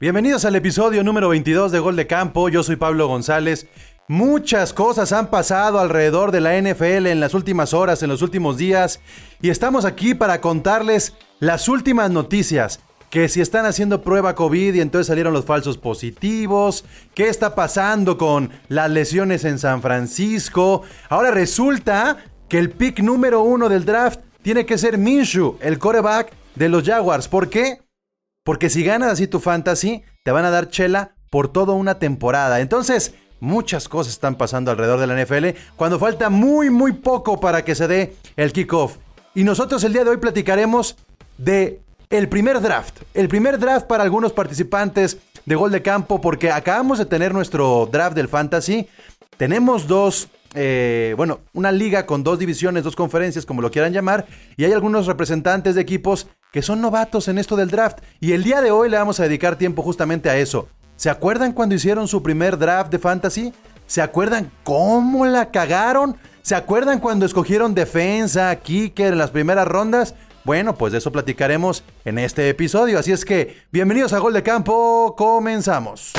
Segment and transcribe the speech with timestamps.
[0.00, 2.48] Bienvenidos al episodio número 22 de Gol de Campo.
[2.48, 3.66] Yo soy Pablo González.
[4.06, 8.56] Muchas cosas han pasado alrededor de la NFL en las últimas horas, en los últimos
[8.58, 9.00] días,
[9.42, 12.78] y estamos aquí para contarles las últimas noticias.
[13.10, 18.16] Que si están haciendo prueba COVID y entonces salieron los falsos positivos, qué está pasando
[18.18, 20.82] con las lesiones en San Francisco.
[21.08, 22.18] Ahora resulta
[22.48, 26.84] que el pick número uno del draft tiene que ser Minshew, el coreback de los
[26.84, 27.26] Jaguars.
[27.26, 27.87] ¿Por qué?
[28.48, 32.60] Porque si ganas así tu fantasy, te van a dar chela por toda una temporada.
[32.60, 37.62] Entonces, muchas cosas están pasando alrededor de la NFL cuando falta muy, muy poco para
[37.62, 38.96] que se dé el kickoff.
[39.34, 40.96] Y nosotros el día de hoy platicaremos
[41.36, 43.02] de el primer draft.
[43.12, 47.86] El primer draft para algunos participantes de gol de campo porque acabamos de tener nuestro
[47.92, 48.88] draft del fantasy.
[49.36, 54.26] Tenemos dos eh, bueno, una liga con dos divisiones, dos conferencias, como lo quieran llamar,
[54.56, 57.98] y hay algunos representantes de equipos que son novatos en esto del draft.
[58.20, 60.68] Y el día de hoy le vamos a dedicar tiempo justamente a eso.
[60.96, 63.52] ¿Se acuerdan cuando hicieron su primer draft de fantasy?
[63.86, 66.16] ¿Se acuerdan cómo la cagaron?
[66.42, 70.14] ¿Se acuerdan cuando escogieron defensa, kicker en las primeras rondas?
[70.44, 72.98] Bueno, pues de eso platicaremos en este episodio.
[72.98, 76.12] Así es que, bienvenidos a Gol de Campo, comenzamos.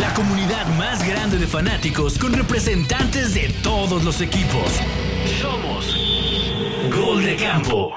[0.00, 4.80] La comunidad más grande de fanáticos con representantes de todos los equipos.
[5.28, 5.96] Somos
[6.90, 7.92] Gol de Campo.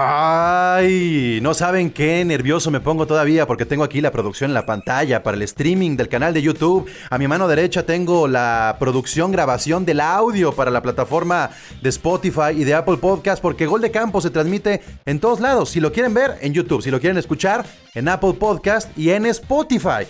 [0.00, 4.64] Ay, no saben qué nervioso me pongo todavía porque tengo aquí la producción en la
[4.64, 6.88] pantalla para el streaming del canal de YouTube.
[7.10, 11.50] A mi mano derecha tengo la producción, grabación del audio para la plataforma
[11.82, 15.70] de Spotify y de Apple Podcast porque Gol de Campo se transmite en todos lados.
[15.70, 16.82] Si lo quieren ver, en YouTube.
[16.82, 20.06] Si lo quieren escuchar, en Apple Podcast y en Spotify.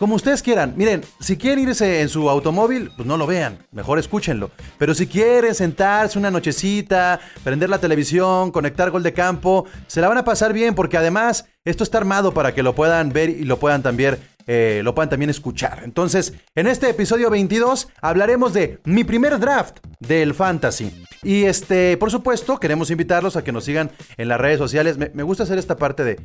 [0.00, 0.72] Como ustedes quieran.
[0.78, 3.58] Miren, si quieren irse en su automóvil, pues no lo vean.
[3.70, 4.50] Mejor escúchenlo.
[4.78, 10.08] Pero si quieren sentarse una nochecita, prender la televisión, conectar gol de campo, se la
[10.08, 13.44] van a pasar bien porque además esto está armado para que lo puedan ver y
[13.44, 15.82] lo puedan también, eh, lo puedan también escuchar.
[15.84, 21.04] Entonces, en este episodio 22 hablaremos de mi primer draft del fantasy.
[21.22, 24.96] Y este, por supuesto, queremos invitarlos a que nos sigan en las redes sociales.
[24.96, 26.18] Me, me gusta hacer esta parte de...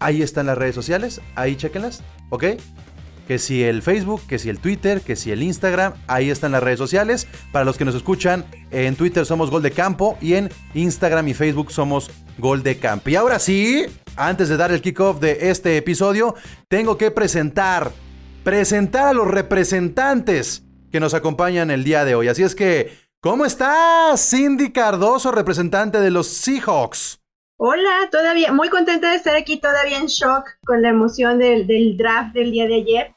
[0.00, 2.44] Ahí están las redes sociales, ahí chequenlas, ¿ok?
[3.26, 6.62] Que si el Facebook, que si el Twitter, que si el Instagram, ahí están las
[6.62, 7.26] redes sociales.
[7.52, 11.34] Para los que nos escuchan, en Twitter somos Gol de Campo y en Instagram y
[11.34, 13.10] Facebook somos Gol de Campo.
[13.10, 13.86] Y ahora sí,
[14.16, 16.34] antes de dar el kickoff de este episodio,
[16.68, 17.92] tengo que presentar,
[18.42, 20.62] presentar a los representantes
[20.92, 22.28] que nos acompañan el día de hoy.
[22.28, 27.20] Así es que, ¿cómo estás, Cindy Cardoso, representante de los Seahawks?
[27.56, 32.34] Hola, todavía muy contenta de estar aquí, todavía en shock con la emoción del, draft
[32.34, 33.13] del día de ayer.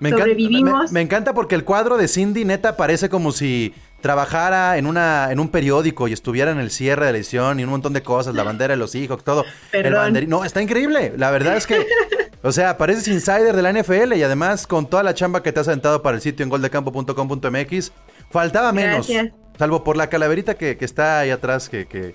[0.00, 0.72] Me Sobrevivimos.
[0.72, 5.30] Encanta, me, encanta porque el cuadro de Cindy neta parece como si trabajara en una
[5.30, 8.02] en un periódico y estuviera en el cierre de la edición y un montón de
[8.02, 9.44] cosas, la bandera de los hijos, todo.
[9.72, 11.12] El no, está increíble.
[11.16, 11.86] La verdad es que,
[12.42, 15.60] o sea, pareces insider de la NFL y además con toda la chamba que te
[15.60, 17.92] has aventado para el sitio en goldecampo.com.mx,
[18.30, 19.10] faltaba menos.
[19.58, 22.14] Salvo por la calaverita que, está ahí atrás que, que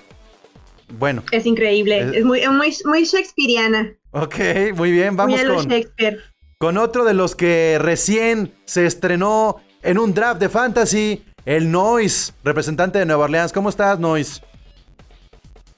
[0.98, 1.24] bueno.
[1.32, 3.94] Es increíble, es, muy, muy, muy shakespeariana.
[4.12, 4.36] Ok,
[4.76, 5.68] muy bien, vamos con,
[6.66, 12.34] con otro de los que recién se estrenó en un draft de fantasy, el Noise,
[12.44, 13.54] representante de Nueva Orleans.
[13.54, 14.42] ¿Cómo estás, Noise?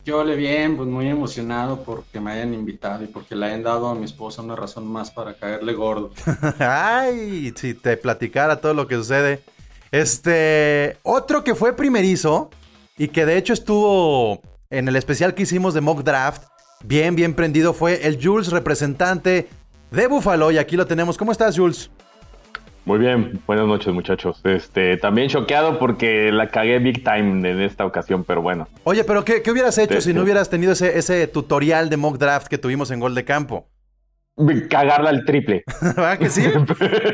[0.06, 3.90] Yo le bien, pues muy emocionado porque me hayan invitado y porque le hayan dado
[3.90, 6.12] a mi esposa una razón más para caerle gordo.
[6.59, 9.42] Ay, si te platicara todo lo que sucede.
[9.92, 12.50] Este, otro que fue primerizo
[12.97, 16.44] y que de hecho estuvo en el especial que hicimos de Mock Draft,
[16.86, 19.50] bien, bien prendido, fue el Jules representante
[19.92, 20.52] de Buffalo.
[20.52, 21.18] Y aquí lo tenemos.
[21.18, 21.90] ¿Cómo estás, Jules?
[22.86, 24.40] Muy bien, buenas noches muchachos.
[24.46, 28.66] Este, también choqueado porque la cagué big time en esta ocasión, pero bueno.
[28.86, 32.47] Oye, pero ¿qué, hubieras hecho si no hubieras tenido ese, ese tutorial de mock draft
[32.47, 33.68] que tuvimos en Gol de Campo?
[34.70, 35.64] cagarla al triple.
[35.81, 36.44] ¿Verdad que sí?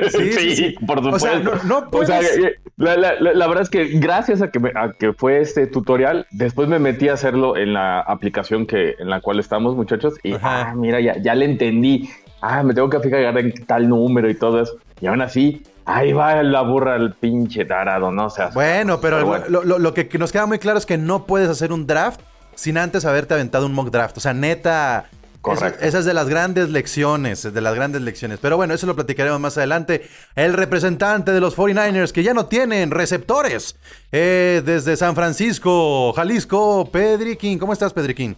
[0.10, 1.16] Sí, sí, por supuesto.
[1.16, 2.38] O sea, no, puedes...
[2.38, 4.60] Eh, la, verdad es que gracias a que,
[5.00, 9.22] que fue este tutorial, después me metí a hacerlo en la aplicación que, en la
[9.22, 12.10] cual estamos, muchachos, y ah, mira, ya, ya le entendí.
[12.46, 14.74] Ah, me tengo que fijar en tal número y todo eso.
[15.00, 18.26] Y aún así, ahí va la burra el pinche tarado, ¿no?
[18.26, 21.50] O sea, bueno, pero, Lo, lo que nos queda muy claro es que no puedes
[21.50, 22.20] hacer un draft
[22.56, 24.18] sin antes haberte aventado un mock draft.
[24.18, 25.06] O sea, neta,
[25.40, 25.86] Correcto.
[25.86, 28.40] Esa, es de las grandes lecciones, de las grandes lecciones.
[28.42, 30.08] Pero bueno, eso lo platicaremos más adelante.
[30.36, 33.78] El representante de los 49ers, que ya no tienen receptores,
[34.14, 37.60] eh, desde San Francisco, Jalisco, Pedriquín.
[37.60, 38.38] ¿Cómo estás, Pedriquín?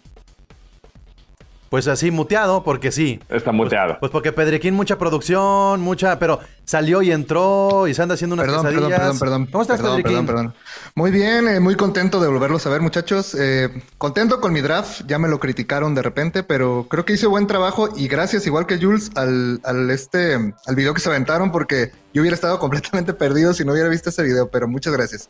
[1.75, 3.19] Pues así muteado, porque sí.
[3.27, 3.97] Está pues, muteado.
[3.99, 8.45] Pues, porque Pedriquín, mucha producción, mucha, pero salió y entró y se anda haciendo unas
[8.45, 9.45] perdón, Perdón, perdón, perdón.
[9.51, 10.25] ¿Cómo estás, perdón, Pedriquín?
[10.25, 10.53] Perdón,
[10.95, 13.35] Muy bien, eh, muy contento de volverlos a ver, muchachos.
[13.37, 17.27] Eh, contento con mi draft, ya me lo criticaron de repente, pero creo que hice
[17.27, 20.35] buen trabajo y gracias, igual que Jules, al, al, este,
[20.65, 24.11] al video que se aventaron, porque yo hubiera estado completamente perdido si no hubiera visto
[24.11, 25.27] ese video, pero muchas gracias.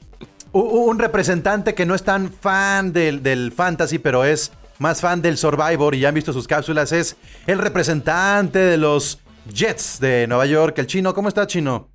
[0.52, 5.38] Un representante que no es tan fan del, del fantasy, pero es más fan del
[5.38, 7.16] Survivor y ya han visto sus cápsulas, es
[7.48, 9.20] el representante de los
[9.54, 11.14] Jets de Nueva York, el chino.
[11.14, 11.90] ¿Cómo está, chino?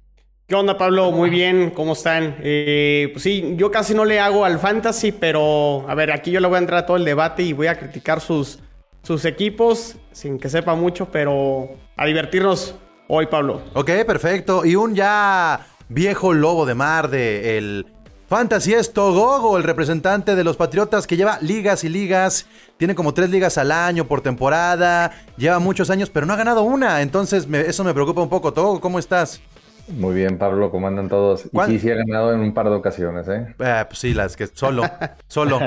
[0.46, 1.12] ¿Qué onda, Pablo?
[1.12, 2.36] Muy bien, ¿cómo están?
[2.42, 6.40] Eh, pues sí, yo casi no le hago al fantasy, pero a ver, aquí yo
[6.40, 8.58] le voy a entrar a todo el debate y voy a criticar sus,
[9.04, 12.74] sus equipos, sin que sepa mucho, pero a divertirnos
[13.06, 13.62] hoy, Pablo.
[13.74, 14.64] Ok, perfecto.
[14.64, 17.86] Y un ya viejo lobo de mar de el
[18.30, 22.46] Fantasy es Togogo, el representante de los Patriotas que lleva ligas y ligas.
[22.76, 25.10] Tiene como tres ligas al año por temporada.
[25.36, 27.02] Lleva muchos años, pero no ha ganado una.
[27.02, 28.52] Entonces eso me preocupa un poco.
[28.52, 29.40] Togogo, ¿cómo estás?
[29.88, 31.46] Muy bien, Pablo, ¿cómo andan todos?
[31.46, 33.52] Y sí, sí ha ganado en un par de ocasiones, ¿eh?
[33.58, 34.84] eh pues sí, las que solo,
[35.26, 35.58] solo,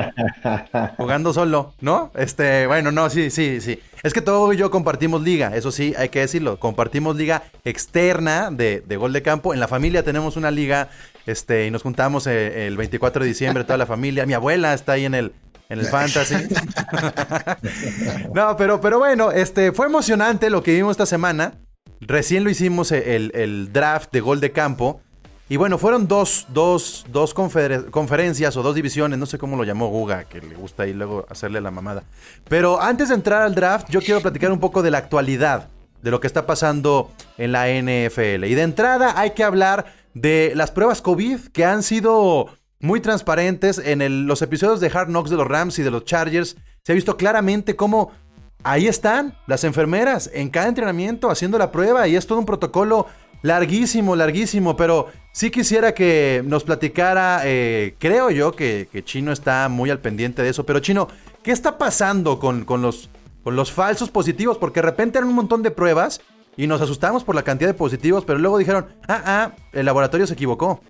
[0.95, 2.11] jugando solo, ¿no?
[2.15, 3.81] Este, bueno, no, sí, sí, sí.
[4.01, 6.59] Es que todo y yo compartimos liga, eso sí, hay que decirlo.
[6.59, 9.53] Compartimos liga externa de, de gol de campo.
[9.53, 10.89] En la familia tenemos una liga,
[11.25, 14.25] este, y nos juntamos eh, el 24 de diciembre, toda la familia.
[14.25, 15.33] Mi abuela está ahí en el,
[15.69, 16.35] en el fantasy.
[18.33, 21.53] no, pero, pero bueno, este, fue emocionante lo que vimos esta semana.
[22.01, 25.01] Recién lo hicimos eh, el, draft de gol de campo.
[25.49, 29.87] Y bueno, fueron dos, dos, dos conferencias o dos divisiones, no sé cómo lo llamó
[29.87, 32.03] Guga, que le gusta ahí luego hacerle la mamada.
[32.49, 35.67] Pero antes de entrar al draft, yo quiero platicar un poco de la actualidad,
[36.01, 38.45] de lo que está pasando en la NFL.
[38.45, 42.47] Y de entrada hay que hablar de las pruebas COVID que han sido
[42.79, 46.57] muy transparentes en los episodios de Hard Knocks de los Rams y de los Chargers.
[46.83, 48.11] Se ha visto claramente cómo
[48.63, 53.07] ahí están las enfermeras en cada entrenamiento haciendo la prueba y es todo un protocolo
[53.41, 59.89] larguísimo, larguísimo, pero sí quisiera que nos platicara, eh, creo yo que, Chino está muy
[59.89, 61.07] al pendiente de eso, pero Chino,
[61.43, 63.09] ¿qué está pasando con, los,
[63.43, 64.57] con los falsos positivos?
[64.57, 66.21] Porque de repente eran un montón de pruebas
[66.57, 70.27] y nos asustamos por la cantidad de positivos, pero luego dijeron, ah, ah, el laboratorio
[70.27, 70.81] se equivocó.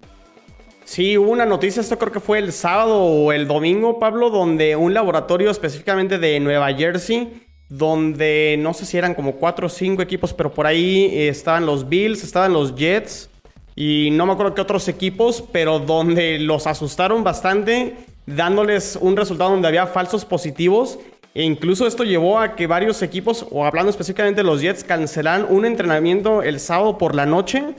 [0.86, 4.76] Sí, hubo una noticia, esto creo que fue el sábado o el domingo, Pablo, donde
[4.76, 10.04] un laboratorio específicamente de Nueva Jersey donde no sé si eran como cuatro o cinco
[10.04, 13.30] equipos, pero por ahí estaban los Bills, estaban los Jets
[13.76, 17.96] y no me acuerdo qué otros equipos, pero donde los asustaron bastante,
[18.28, 21.00] dándoles un resultado donde había falsos positivos.
[21.36, 25.48] E incluso esto llevó a que varios equipos, o hablando específicamente de los Jets, cancelaran
[25.50, 27.74] un entrenamiento el sábado por la noche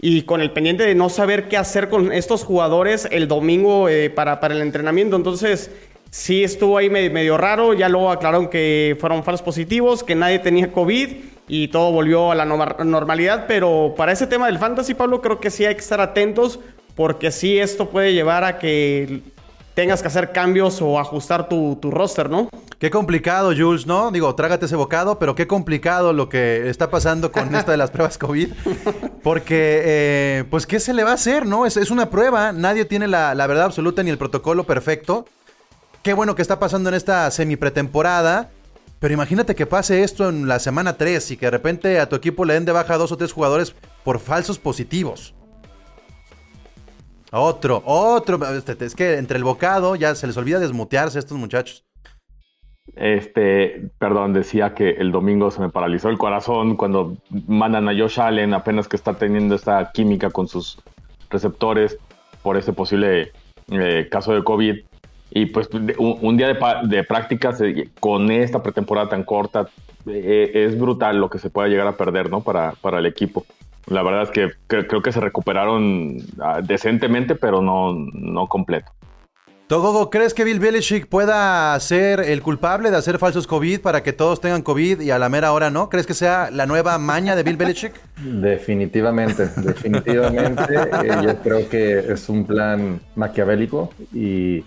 [0.00, 4.10] y con el pendiente de no saber qué hacer con estos jugadores el domingo eh,
[4.10, 5.16] para, para el entrenamiento.
[5.16, 5.70] Entonces,
[6.10, 7.74] sí estuvo ahí medio, raro.
[7.74, 11.08] Ya luego aclararon que fueron falsos positivos, que nadie tenía COVID
[11.48, 13.46] y todo volvió a la normalidad.
[13.48, 16.60] Pero para ese tema del fantasy, Pablo, creo que sí hay que estar atentos
[16.94, 19.22] porque sí esto puede llevar a que
[19.78, 22.48] tengas que hacer cambios o ajustar tu, roster, ¿no?
[22.80, 24.10] Qué complicado, Jules, ¿no?
[24.10, 27.92] Digo, trágate ese bocado, pero qué complicado lo que está pasando con esta de las
[27.92, 28.54] pruebas COVID.
[29.22, 31.64] Porque, eh, pues, ¿qué se le va a hacer, no?
[31.64, 35.26] Es, es una prueba, nadie tiene la, la verdad absoluta ni el protocolo perfecto
[36.02, 38.50] qué bueno que está pasando en esta semi pretemporada.
[38.98, 42.16] Pero imagínate que pase esto en la semana 3 y que de repente a tu
[42.16, 45.34] equipo le den de baja dos o tres jugadores por falsos positivos.
[47.32, 48.38] Otro, otro.
[48.54, 51.84] Este, es que entre el bocado ya se les olvida desmutearse a estos muchachos.
[52.96, 57.16] Este, perdón, decía que el domingo se me paralizó el corazón cuando
[57.46, 60.78] mandan a Josh Allen apenas que está teniendo esta química con sus
[61.30, 61.98] receptores
[62.42, 63.32] por ese posible
[63.70, 64.76] eh, caso de COVID.
[65.30, 65.68] Y pues
[65.98, 69.68] un, día de, de, prácticas eh, con esta pretemporada tan corta
[70.06, 72.40] eh, es brutal lo que se pueda llegar a perder, ¿no?
[72.40, 73.44] Para, para el equipo.
[73.90, 78.92] La verdad es que, creo que se recuperaron ah, decentemente, pero no, no completo.
[79.68, 84.14] Togogo, ¿crees que Bill Belichick pueda ser el culpable de hacer falsos COVID para que
[84.14, 85.90] todos tengan COVID y a la mera hora no?
[85.90, 87.92] ¿Crees que sea la nueva maña de Bill Belichick?
[88.16, 90.62] Definitivamente, definitivamente.
[90.78, 94.64] Eh, yo creo que es un plan maquiavélico y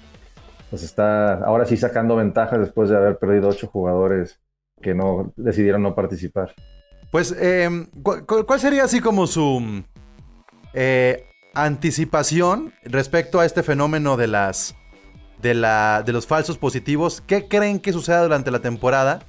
[0.70, 4.40] pues está ahora sí sacando ventajas después de haber perdido ocho jugadores
[4.82, 6.54] que no decidieron no participar.
[7.12, 9.84] Pues, em, ¿cuál sería así como su
[10.74, 14.76] eh, anticipación respecto a este fenómeno de las
[15.42, 17.22] de, la, de los falsos positivos?
[17.28, 19.24] ¿Qué creen que suceda durante la temporada?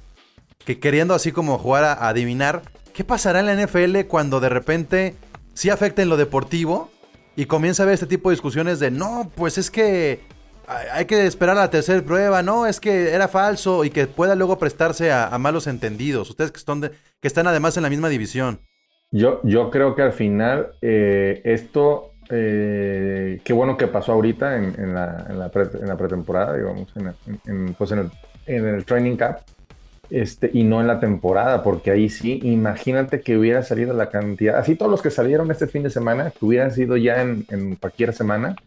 [0.65, 2.61] Que queriendo así como jugar a, adivinar,
[2.93, 5.15] ¿qué pasará en la NFL cuando de repente
[5.53, 6.89] sí afecta en lo deportivo
[7.35, 10.21] y comienza a haber este tipo de discusiones de no, pues es que
[10.67, 14.35] hay que esperar a la tercera prueba, no, es que era falso y que pueda
[14.35, 16.29] luego prestarse a, malos entendidos.
[16.29, 16.89] Ustedes que están,
[17.23, 18.59] que están además en la misma división.
[19.09, 24.93] Yo, yo creo que al final eh, esto, eh, qué bueno que pasó ahorita en,
[24.93, 25.49] la, en, la,
[25.97, 26.93] pretemporada, digamos,
[27.45, 28.11] en, pues en, el,
[28.45, 29.37] en el training camp,
[30.09, 34.57] este, y no en la temporada, porque ahí sí, imagínate que hubiera salido la cantidad,
[34.57, 38.11] así todos los que salieron este fin de semana, que hubieran sido ya en cualquier
[38.11, 38.57] semana,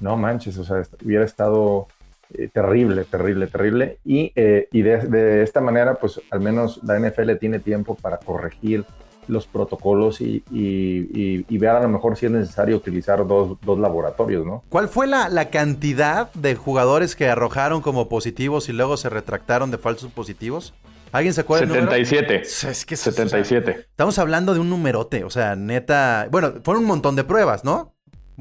[0.00, 1.88] no manches, o sea, hubiera estado
[2.34, 3.98] eh, terrible, terrible, terrible.
[4.04, 8.84] Y, eh, y de, esta manera, pues al menos la NFL tiene tiempo para corregir
[9.28, 14.44] los protocolos y, y, ver a lo mejor si es necesario utilizar dos, dos laboratorios,
[14.44, 14.64] ¿no?
[14.68, 19.70] ¿Cuál fue la, la, cantidad de jugadores que arrojaron como positivos y luego se retractaron
[19.70, 20.74] de falsos positivos?
[21.12, 21.66] ¿Alguien se acuerda?
[21.66, 22.40] 77.
[22.40, 23.86] Es que 77.
[23.90, 26.26] estamos hablando de un numerote, o sea, neta.
[26.30, 27.91] Bueno, fueron un montón de pruebas, ¿no?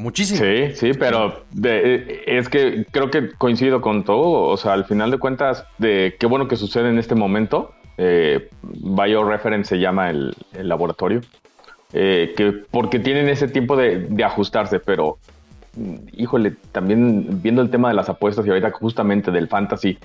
[0.02, 0.40] Muchísimo.
[0.40, 4.50] Sí, sí, pero eh, es que creo que coincido con todo.
[4.50, 7.74] O sea, al final de cuentas, de qué bueno que sucede en este momento.
[7.98, 11.22] Eh, BioReference se llama el, laboratorio.
[11.94, 15.20] Eh, que porque tienen ese tiempo de, ajustarse, pero
[16.14, 20.00] híjole, también viendo el tema de las apuestas y ahorita justamente del fantasy,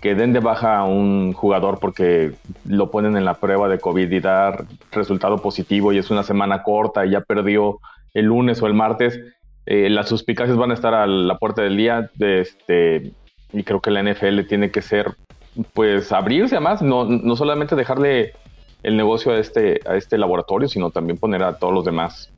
[0.00, 2.32] que den de baja a un jugador porque
[2.66, 6.62] lo ponen en la prueba de COVID y dar resultado positivo y es una semana
[6.62, 7.80] corta y ya perdió
[8.14, 9.20] el lunes o el martes,
[9.70, 12.10] eh, las suspicacias van a estar a la puerta del día.
[12.18, 13.12] Este,
[13.52, 15.14] y creo que la NFL tiene que ser,
[15.74, 18.32] pues, abrirse más, no, no solamente dejarle
[18.82, 22.32] el negocio a este, a este laboratorio, sino también poner a todos los demás.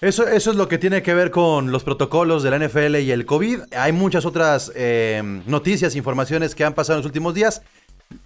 [0.00, 3.10] Eso, eso es lo que tiene que ver con los protocolos de la NFL y
[3.10, 3.60] el COVID.
[3.76, 7.62] Hay muchas otras eh, noticias, informaciones que han pasado en los últimos días.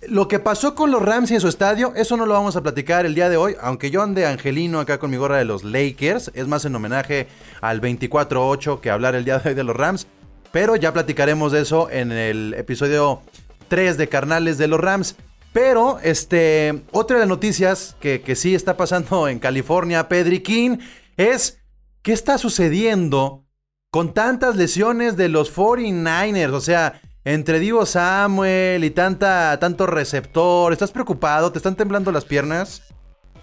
[0.08, 2.62] Lo que pasó con los Rams y en su estadio, eso no lo vamos a
[2.62, 5.64] platicar el día de hoy, aunque yo ande angelino acá con mi gorra de los
[5.64, 7.28] Lakers, es más en homenaje
[7.60, 10.06] al 24-8 que hablar el día de hoy de los Rams,
[10.52, 13.20] pero ya platicaremos de eso en el episodio
[13.68, 15.16] 3 de Carnales de los Rams.
[15.52, 20.78] Pero, este, otra de las noticias que, que sí está pasando en California, Pedri King,
[21.16, 21.60] es
[22.02, 23.44] qué está sucediendo
[23.90, 26.52] con tantas lesiones de los 49ers.
[26.52, 31.50] O sea, entre Divo Samuel y tanta, tanto receptor, ¿estás preocupado?
[31.50, 32.82] ¿Te están temblando las piernas?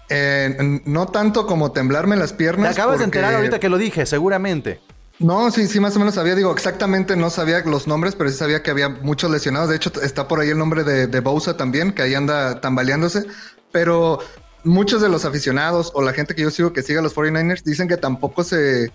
[0.08, 2.74] Eh, no tanto como temblarme las piernas.
[2.74, 4.80] Te acabas de enterar ahorita que lo dije, seguramente.
[5.18, 8.38] No, sí, sí, más o menos sabía, digo, exactamente no sabía los nombres, pero sí
[8.38, 9.68] sabía que había muchos lesionados.
[9.68, 13.26] De hecho, está por ahí el nombre de, de Bousa también, que ahí anda tambaleándose.
[13.70, 14.18] Pero
[14.64, 17.62] muchos de los aficionados o la gente que yo sigo que sigue a los 49ers
[17.64, 18.90] dicen que tampoco se,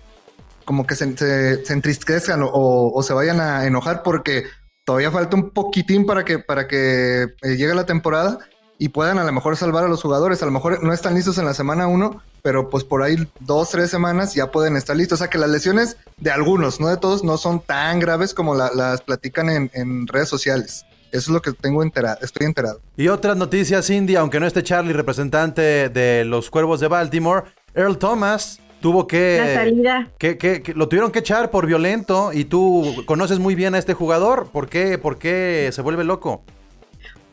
[0.64, 1.16] como que se,
[1.64, 2.50] se, entristezcan o,
[2.92, 4.46] o, se vayan a enojar porque
[4.84, 8.38] todavía falta un poquitín para que, para que eh, llegue la temporada
[8.80, 10.42] y puedan a lo mejor salvar a los jugadores.
[10.42, 13.68] A lo mejor no están listos en la semana uno, pero pues por ahí dos,
[13.68, 15.18] tres semanas ya pueden estar listos.
[15.18, 18.54] O sea que las lesiones de algunos, no de todos, no son tan graves como
[18.54, 20.86] las platican en, redes sociales.
[21.12, 22.80] Eso es lo que tengo enterado, estoy enterado.
[22.96, 27.44] Y otras noticias, Cindy, aunque no esté Charlie, representante de los Cuervos de Baltimore,
[27.74, 30.08] Earl Thomas tuvo que, la salida.
[30.18, 34.48] Que, lo tuvieron que echar por violento y tú conoces muy bien a este jugador.
[34.50, 36.42] ¿Por qué, por qué se vuelve loco?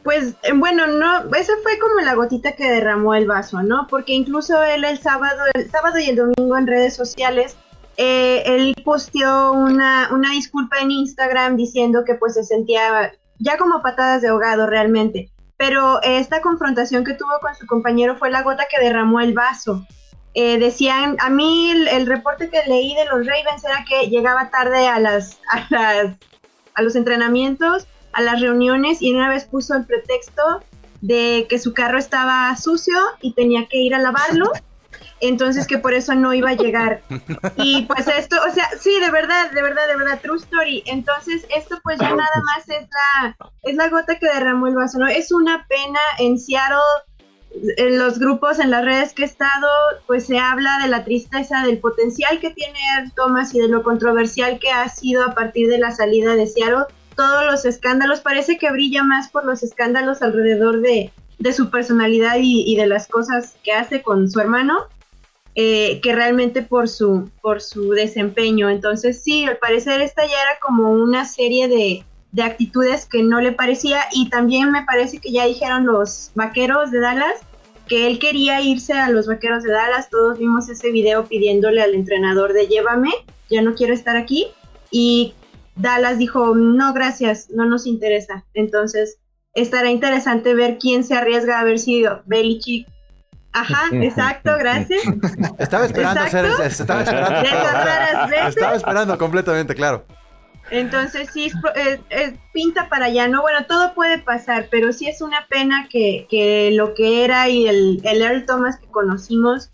[0.03, 3.87] Pues eh, bueno, no, ese fue como la gotita que derramó el vaso, ¿no?
[3.89, 7.57] Porque incluso él el sábado, el sábado y el domingo en redes sociales,
[7.97, 13.81] eh, él posteó una, una disculpa en Instagram diciendo que pues se sentía ya como
[13.81, 15.29] patadas de ahogado realmente.
[15.57, 19.85] Pero esta confrontación que tuvo con su compañero fue la gota que derramó el vaso.
[20.33, 24.87] Eh, decían, a mí el, reporte que leí de los Ravens era que llegaba tarde
[24.87, 26.17] a las, a las
[26.77, 30.63] a los entrenamientos, a las reuniones y una vez puso el pretexto
[31.01, 34.51] de que su carro estaba sucio y tenía que ir a lavarlo.
[35.19, 37.01] Entonces que por eso no iba a llegar.
[37.57, 40.83] Y pues esto, o sea, sí, de verdad, de verdad, de verdad, true story.
[40.85, 44.99] Entonces esto pues ya nada más es la, es la gota que derramó el vaso,
[44.99, 45.07] ¿no?
[45.07, 46.77] Es una pena en Seattle
[47.77, 49.67] en los grupos, en las redes que he estado,
[50.05, 52.79] pues se habla de la tristeza, del potencial que tiene
[53.15, 56.85] Thomas y de lo controversial que ha sido a partir de la salida de Seattle.
[57.15, 61.11] Todos los escándalos, parece que brilla más por los escándalos alrededor de,
[61.53, 64.85] su personalidad y, de las cosas que hace con su hermano,
[65.55, 68.69] eh, que realmente por su, por su desempeño.
[68.69, 73.41] Entonces sí, al parecer esta ya era como una serie de, de actitudes que no
[73.41, 77.41] le parecía y también me parece que ya dijeron los vaqueros de Dallas
[77.87, 81.93] que él quería irse a los vaqueros de Dallas, todos vimos ese video pidiéndole al
[81.93, 83.11] entrenador de llévame,
[83.49, 84.47] ya no quiero estar aquí
[84.91, 85.33] y
[85.75, 89.19] Dallas dijo no gracias, no nos interesa, entonces
[89.53, 92.87] estará interesante ver quién se arriesga a haber sido Belichick
[93.53, 95.01] Ajá, exacto, gracias.
[95.57, 98.35] Estaba esperando estaba esperando.
[98.47, 100.05] estaba esperando completamente, claro.
[100.69, 101.49] Entonces sí,
[102.51, 103.41] pinta para allá, ¿no?
[103.41, 108.01] Bueno, todo puede pasar, pero sí es una pena que, lo que era y el,
[108.03, 109.71] el Earl Thomas que conocimos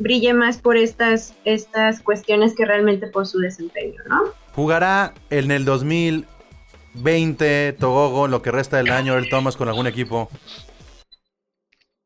[0.00, 4.24] brille más por estas, estas cuestiones que realmente por su desempeño, ¿no?
[4.54, 10.28] ¿Jugará en el 2020 Togogo lo que resta del año el Thomas con algún equipo?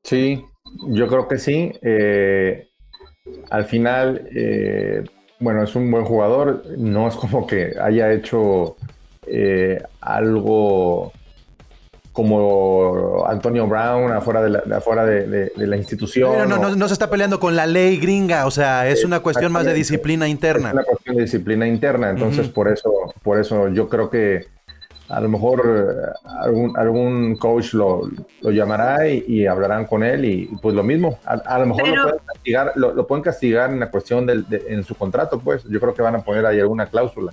[0.02, 0.44] Sí,
[0.88, 1.72] yo creo que sí.
[1.82, 2.68] Eh,
[3.50, 5.04] al final, eh,
[5.40, 6.64] bueno, es un buen jugador.
[6.76, 8.76] No es como que haya hecho
[9.26, 11.12] eh, algo
[12.12, 16.48] como Antonio Brown afuera de la, afuera de, la institución.
[16.48, 19.50] No, no, no, se está peleando con la ley gringa, o sea, es una cuestión
[19.50, 20.68] más de disciplina interna.
[20.68, 24.46] Es una cuestión de disciplina interna, entonces por eso, por eso yo creo que
[25.14, 28.10] a lo mejor eh, algún, algún coach lo,
[28.42, 31.18] llamará y, hablarán con él y pues lo mismo.
[31.24, 34.94] A, lo mejor lo, pueden castigar, lo, pueden castigar en la cuestión del, en su
[34.94, 37.32] contrato, pues yo creo que van a poner ahí alguna cláusula.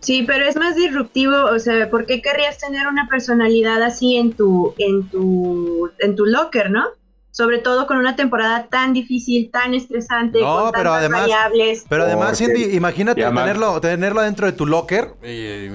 [0.00, 4.32] Sí, pero es más disruptivo, o sea, ¿por qué querrías tener una personalidad así en
[4.32, 6.84] tu, en tu, en tu locker, no?
[7.30, 11.84] Sobre todo con una temporada tan difícil, tan estresante, con pero además, variables.
[11.88, 15.68] Pero además, Cindy, imagínate tenerlo, tenerlo dentro de tu locker, y,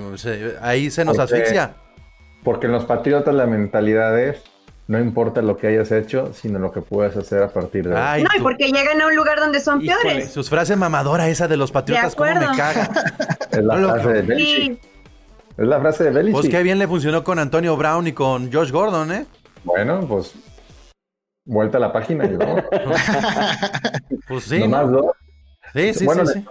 [0.62, 1.76] ahí se nos asfixia.
[2.44, 4.44] Porque en los Patriotas la mentalidad es
[4.88, 8.24] no importa lo que hayas hecho, sino lo que puedes hacer a partir de ahí.
[8.24, 10.32] No, y porque llegan a un lugar donde son peores.
[10.32, 12.90] Sus frases mamadoras esa de los patriotas, cómo me caga.
[13.52, 14.82] es la frase de Belichick.
[15.58, 16.42] Es la frase de Belichick.
[16.42, 19.26] Pues qué bien le funcionó con Antonio Brown y con Josh Gordon, ¿eh?
[19.64, 20.34] Bueno, pues
[21.46, 22.38] Vuelta a la página y
[24.28, 24.64] pues sí.
[25.74, 26.46] Sí, sí, bueno, sí,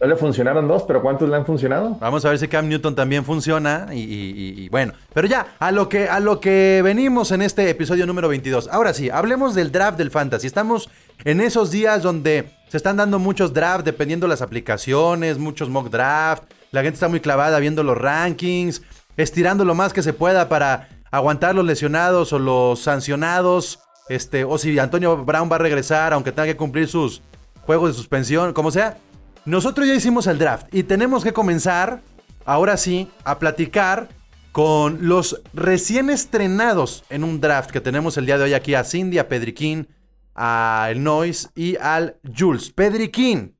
[0.00, 1.96] le, le funcionaron dos, pero ¿cuántos le han funcionado?
[1.98, 3.88] Vamos a ver si Cam Newton también funciona.
[3.92, 8.28] Y, bueno, pero ya, a lo, que, a lo que venimos en este episodio número
[8.28, 8.68] 22.
[8.70, 10.46] Ahora sí, hablemos del draft del fantasy.
[10.46, 10.90] Estamos
[11.24, 16.44] en esos días donde se están dando muchos drafts dependiendo las aplicaciones, muchos mock draft.
[16.70, 18.82] La gente está muy clavada viendo los rankings,
[19.16, 23.80] estirando lo más que se pueda para aguantar los lesionados o los sancionados.
[24.08, 27.22] Este, o si Antonio Brown va a regresar, aunque tenga que cumplir sus
[27.62, 28.98] juegos de suspensión, como sea.
[29.44, 32.02] Nosotros ya hicimos el draft y tenemos que comenzar,
[32.44, 34.08] ahora sí, a platicar
[34.52, 38.84] con los recién estrenados en un draft que tenemos el día de hoy aquí a
[38.84, 39.88] Cindy, a Pedriquín,
[40.34, 42.70] a El Noise y al Jules.
[42.70, 43.56] Pedriquín.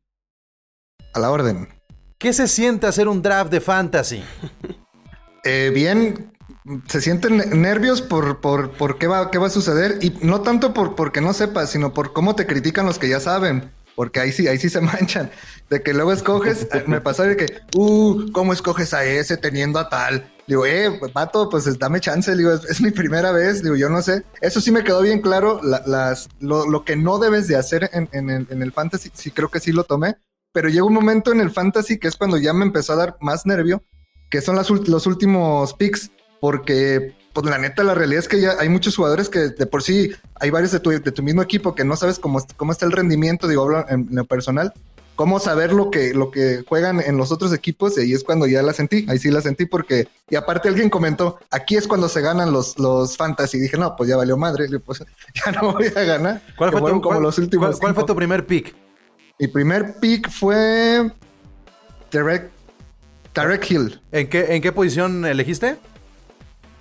[1.12, 1.68] A la orden.
[2.18, 4.22] ¿Qué se siente hacer un draft de fantasy?
[5.44, 6.32] Eh, bien,
[6.88, 10.74] se sienten nervios por, por, por qué, va, qué va a suceder y no tanto
[10.74, 14.32] por porque no sepas, sino por cómo te critican los que ya saben, porque ahí
[14.32, 15.30] sí, ahí sí se manchan.
[15.70, 19.88] De que luego escoges, me pasó de que, uh, ¿cómo escoges a ese teniendo a
[19.88, 20.32] tal?
[20.46, 24.22] Digo, eh, pato, pues dame chance, digo, es, mi primera vez, digo, yo no sé.
[24.40, 28.46] Eso sí me quedó bien claro, las, lo, que no debes de hacer en, el,
[28.48, 30.16] en el fantasy, sí creo que sí lo tomé,
[30.52, 33.16] pero llega un momento en el fantasy que es cuando ya me empezó a dar
[33.20, 33.82] más nervio,
[34.30, 38.52] que son las, los últimos picks porque pues la neta, la realidad es que ya
[38.58, 41.74] hay muchos jugadores que de por sí hay varios de tu, de tu mismo equipo
[41.74, 44.72] que no sabes cómo, cómo está el rendimiento, digo, hablo en, lo personal,
[45.16, 48.46] cómo saber lo que, lo que juegan en los otros equipos y ahí es cuando
[48.46, 52.08] ya la sentí, ahí sí la sentí porque, y aparte alguien comentó, aquí es cuando
[52.08, 55.04] se ganan los, los fantasy, y dije, no, pues ya valió madre, pues
[55.44, 56.42] ya no voy a ganar.
[56.56, 58.74] ¿Cuál, fue tu, como los últimos ¿cuál, fue tu primer pick?
[59.38, 61.12] Mi primer pick fue
[62.10, 62.50] Derek,
[63.34, 64.00] Derek Hill.
[64.10, 65.76] ¿En qué, ¿En qué posición elegiste?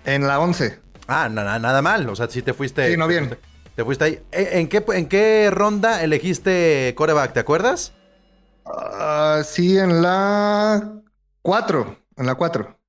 [0.06, 0.80] En la 11.
[1.08, 2.08] Ah, nada, nada mal.
[2.10, 2.91] O sea, si te fuiste.
[2.91, 3.38] Sí, no bien.
[3.76, 4.20] Te, fuiste ahí.
[4.32, 7.34] ¿E, ¿En qué, ¿En qué ronda elegiste coreback?
[7.34, 7.94] ¿Te acuerdas?
[8.65, 11.02] Uh, sí, en la
[11.41, 11.98] 4.
[12.18, 12.80] En la 4.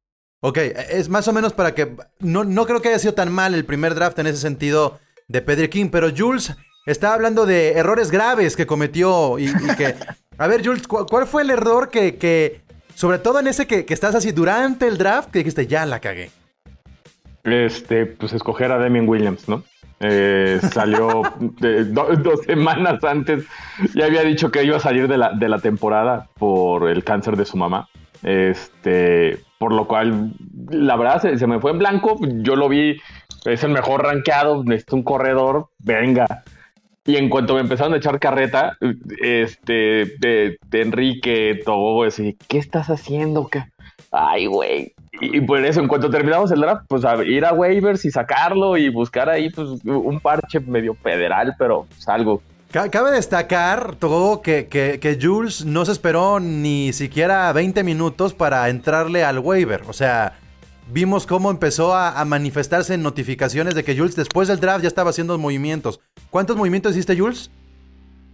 [0.41, 1.97] Ok, es más o menos para que.
[2.21, 4.99] No, no creo que haya sido tan mal el primer draft en ese sentido
[5.29, 6.55] de Pedro King, pero Jules
[6.87, 9.95] estaba hablando de errores graves que cometió y, que.
[10.39, 12.61] A ver, Jules, ¿cuál fue el error que, que
[12.95, 15.99] sobre todo en ese que, que, estás así durante el draft, que dijiste, ya la
[15.99, 16.31] cagué?
[17.47, 19.63] Este, pues escoger a Demian Williams, ¿no?
[20.01, 21.23] Eh, salió
[22.19, 23.47] dos semanas antes,
[23.95, 27.37] ya había dicho que iba a salir de la, de la temporada por el cáncer
[27.37, 27.89] de su mamá.
[28.23, 30.33] Este, por lo cual,
[30.71, 32.19] la verdad, se, me fue en blanco.
[32.21, 33.01] Yo lo vi,
[33.45, 36.27] es el mejor rankeado, es un corredor, venga.
[37.07, 38.77] Y en cuanto me empezaron a echar carreta,
[39.23, 43.49] este, de, Enrique, todo, ese, ¿qué estás haciendo?
[44.11, 48.11] Ay, güey, y por eso, en cuanto terminamos el draft, pues ir a waivers y
[48.11, 52.43] sacarlo y buscar ahí pues, un parche medio federal, pero pues, algo.
[52.71, 59.25] Cabe destacar, todo que, que, Jules no se esperó ni siquiera 20 minutos para entrarle
[59.25, 59.83] al waiver.
[59.89, 60.35] O sea,
[60.93, 65.11] vimos cómo empezó a, manifestarse en notificaciones de que Jules después del draft ya estaba
[65.11, 66.01] haciendo movimientos.
[66.31, 67.51] ¿Cuántos movimientos hiciste, Jules?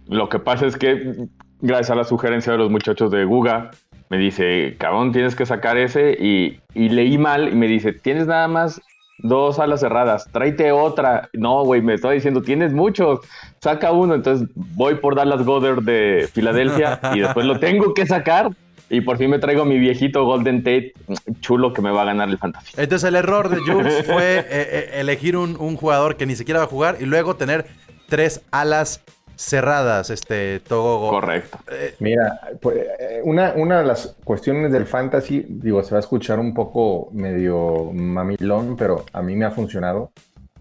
[0.07, 1.27] Lo que pasa es que,
[1.61, 3.71] gracias a la sugerencia de los muchachos de Guga,
[4.09, 8.47] me dice, cabrón, tienes que sacar ese y, leí mal y me dice, tienes nada
[8.47, 8.81] más
[9.19, 11.29] dos alas cerradas, tráete otra.
[11.33, 13.21] No, güey, me estaba diciendo, tienes muchos,
[13.61, 14.15] saca uno.
[14.15, 18.51] Entonces voy por Dallas Goddard de Filadelfia y después lo tengo que sacar.
[18.93, 20.93] Y por fin me traigo mi viejito Golden Tate
[21.41, 22.73] chulo que me va a ganar el fantasy.
[22.77, 26.59] Entonces el error de Jules fue eh, eh, elegir un, un jugador que ni siquiera
[26.59, 27.65] va a jugar y luego tener
[28.07, 29.01] tres alas
[29.35, 31.09] cerradas, este Togogo.
[31.09, 31.57] Correcto.
[31.71, 32.85] Eh, Mira, pues,
[33.23, 37.91] una, una de las cuestiones del fantasy, digo, se va a escuchar un poco medio
[37.93, 40.11] mamilón, pero a mí me ha funcionado.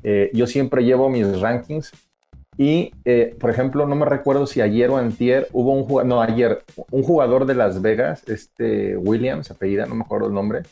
[0.03, 1.93] Eh, yo siempre llevo mis rankings
[2.59, 2.93] y,
[3.41, 7.03] por ejemplo, no me recuerdo si ayer o antier hubo un jugador, no, ayer, un
[7.03, 10.63] jugador de Las Vegas, este Williams, apellida, no me acuerdo el nombre,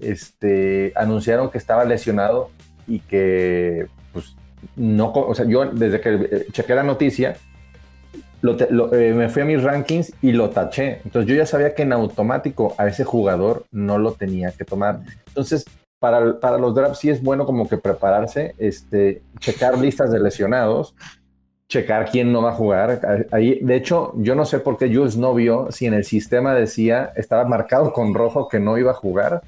[0.00, 2.50] este, anunciaron que estaba lesionado
[2.86, 4.34] y que pues
[4.76, 7.36] no, o sea, yo desde que eh, chequé la noticia,
[8.42, 11.00] eh, me fui a mis rankings y lo taché.
[11.04, 15.00] Entonces yo ya sabía que en automático a ese jugador no lo tenía que tomar.
[15.28, 15.64] Entonces,
[15.98, 20.94] para, para los drafts sí es bueno como que prepararse, este, checar listas de lesionados
[21.70, 23.28] checar quién no va a jugar.
[23.30, 26.52] Ahí, de hecho, yo no sé por qué Jules no vio si en el sistema
[26.52, 29.42] decía, estaba marcado con rojo que no iba a jugar.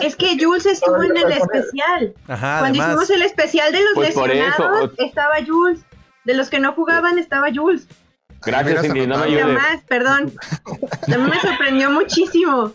[0.00, 2.14] Es que Jules estuvo en el especial.
[2.26, 5.80] Cuando hicimos el especial de los pues lesionados, estaba Jules.
[6.24, 7.86] De los que no jugaban, estaba Jules.
[8.44, 9.46] Gracias, Cindy, no me ayudes.
[9.46, 10.32] Más, perdón.
[11.12, 12.72] A mí me sorprendió muchísimo.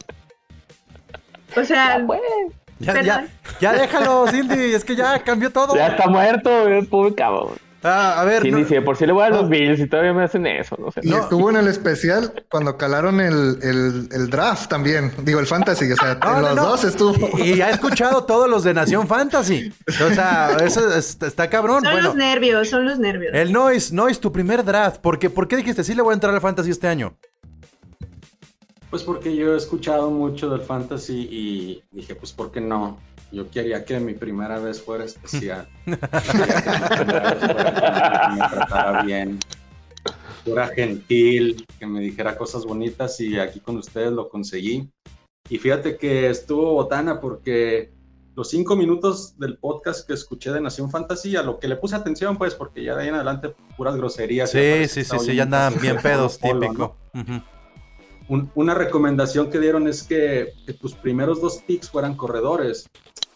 [1.56, 2.06] O sea...
[2.80, 3.28] Ya, ya,
[3.60, 5.76] ya, déjalo, Cindy, es que ya cambió todo.
[5.76, 7.71] Ya está muerto, es cabrón.
[7.84, 8.44] Ah, a ver.
[8.44, 8.82] ¿Quién dice?
[8.82, 11.02] Por si le voy a los Bills y todavía me hacen eso, no sé.
[11.04, 15.12] Y estuvo en el especial cuando calaron el, el, draft también.
[15.24, 15.92] Digo, el fantasy.
[15.92, 17.38] O sea, en los dos estuvo.
[17.40, 19.74] Y, ha escuchado todos los de Nación Fantasy.
[19.88, 21.84] O sea, eso está cabrón.
[21.84, 23.34] Son los nervios, son los nervios.
[23.34, 25.02] El Noise, Noise, tu primer draft.
[25.02, 27.16] ¿Por qué, ¿Por qué dijiste sí le voy a entrar al fantasy este año?
[28.92, 32.98] Pues porque yo he escuchado mucho del fantasy y dije, pues, ¿por qué no?
[33.32, 35.68] Yo quería que mi primera vez fuera especial.
[35.86, 35.98] que me
[38.50, 39.40] tratara bien,
[40.44, 44.90] fuera gentil, que me dijera cosas bonitas y aquí con ustedes lo conseguí.
[45.50, 47.94] Y fíjate que estuvo botana porque
[48.36, 51.96] los cinco minutos del podcast que escuché de Nación Fantasy, a lo que le puse
[51.96, 54.52] atención, pues, porque ya de ahí en adelante puras groserías.
[54.52, 56.98] Sí, sí, sí, sí, ya andaban bien pedos, típico
[58.56, 62.90] una recomendación que dieron es que, tus primeros dos picks fueran corredores.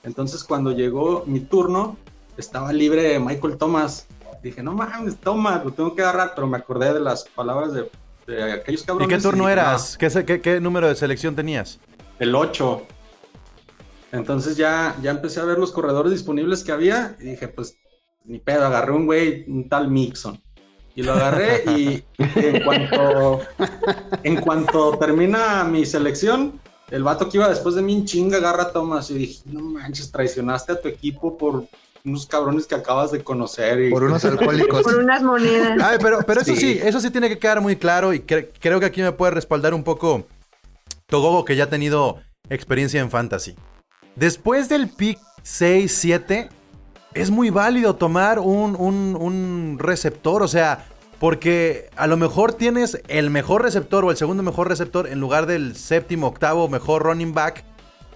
[0.06, 1.98] Entonces, cuando llegó mi turno,
[2.38, 4.08] estaba libre Michael Thomas.
[4.41, 8.54] Dije, no mames, Thomas, lo tengo que agarrar, pero me acordé de las palabras de,
[8.54, 9.12] aquellos cabrones.
[9.12, 9.98] ¿Y qué turno eras?
[9.98, 11.80] ¿Qué, número de selección tenías?
[12.20, 12.86] El 8.
[14.12, 17.76] Entonces ya, ya empecé a ver los corredores disponibles que había y dije, pues
[18.24, 20.39] ni pedo, agarré un güey, un tal Mixon.
[20.96, 22.04] Y lo agarré y
[22.36, 23.41] en cuanto,
[24.24, 28.63] en cuanto termina mi selección, el vato que iba después de mí en chinga agarra
[28.63, 31.65] a Thomas y dije, no manches, traicionaste a tu equipo por
[32.04, 33.80] unos cabrones que acabas de conocer.
[33.82, 33.89] Y...
[33.89, 34.84] Por unos alcohólicos.
[34.84, 35.80] por unas monedas.
[35.82, 36.80] Ay, pero, pero eso sí.
[36.82, 39.84] eso sí tiene que quedar muy claro y creo que aquí me puede respaldar un
[39.84, 40.26] poco
[41.08, 42.19] Togogo que ya ha tenido
[42.50, 43.56] experiencia en fantasy.
[44.15, 46.50] Después del pick 6-7,
[47.13, 50.86] es muy válido tomar un, receptor, o sea,
[51.19, 55.45] porque a lo mejor tienes el mejor receptor o el segundo mejor receptor en lugar
[55.45, 57.63] del séptimo, octavo mejor running back.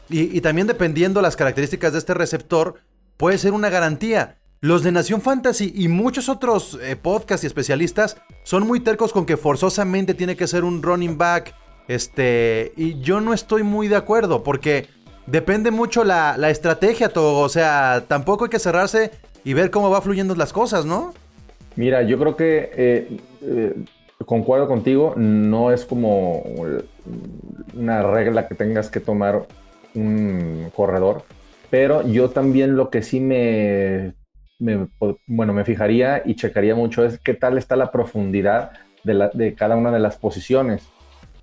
[0.09, 2.75] Y, también dependiendo las características de este receptor,
[3.15, 4.37] puede ser una garantía.
[4.59, 9.25] Los de Nación Fantasy y muchos otros eh, podcasts y especialistas son muy tercos con
[9.25, 11.53] que forzosamente tiene que ser un running back.
[11.87, 14.89] Este, y yo no estoy muy de acuerdo porque
[15.27, 17.39] depende mucho la, estrategia, todo.
[17.39, 19.11] O sea, tampoco hay que cerrarse
[19.43, 21.13] y ver cómo va fluyendo las cosas, ¿no?
[21.75, 23.75] Mira, yo creo que eh, eh,
[24.25, 26.43] concuerdo contigo, no es como
[27.75, 29.47] una regla que tengas que tomar
[29.95, 31.23] un corredor,
[31.69, 34.13] pero yo también lo que sí me,
[35.27, 38.71] bueno, me fijaría y checaría mucho es qué tal está la profundidad
[39.03, 40.83] de, de cada una de las posiciones.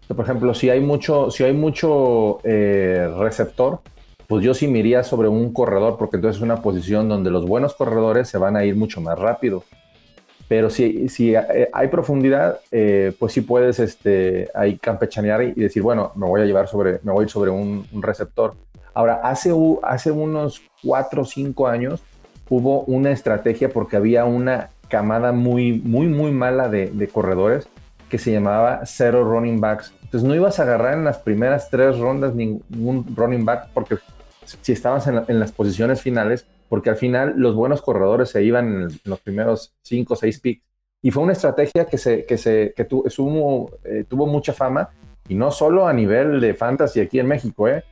[0.09, 3.81] Por ejemplo, si hay mucho, si hay mucho eh, receptor,
[4.29, 7.75] pues yo sí me sobre un corredor, porque entonces es una posición donde los buenos
[7.75, 9.65] corredores se van a ir mucho más rápido.
[10.49, 15.83] Pero si, si eh, hay profundidad, eh, pues sí puedes este, ahí campechanear y decir,
[15.83, 18.55] bueno, me voy a llevar sobre, me voy a ir sobre un, receptor.
[18.95, 22.03] Ahora, hace, hace unos cuatro o cinco años
[22.49, 27.69] hubo una estrategia porque había una camada muy, muy, muy mala de, de corredores
[28.09, 29.93] que se llamaba Zero Running Backs.
[30.03, 33.97] Entonces no ibas a agarrar en las primeras tres rondas ningún running back porque
[34.63, 39.01] si estabas en, las posiciones finales, porque al final los buenos corredores se iban en,
[39.05, 40.65] los primeros cinco o seis picks.
[41.03, 43.05] Y fue una estrategia que, se, que, se, que tu,
[43.85, 44.89] eh, tuvo mucha fama
[45.29, 47.85] Y no solo a nivel de fantasy aquí en México, ¿eh?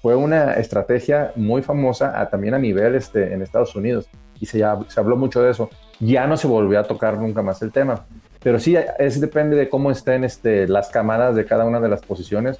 [0.00, 4.08] fue una estrategia muy famosa también a nivel este, en Estados Unidos.
[4.40, 5.70] Y se, se habló mucho de eso.
[6.00, 8.06] Ya no se volvió a tocar nunca más el tema.
[8.42, 12.02] Pero sí, es depende de cómo estén este, las camadas de cada una de las
[12.02, 12.58] posiciones,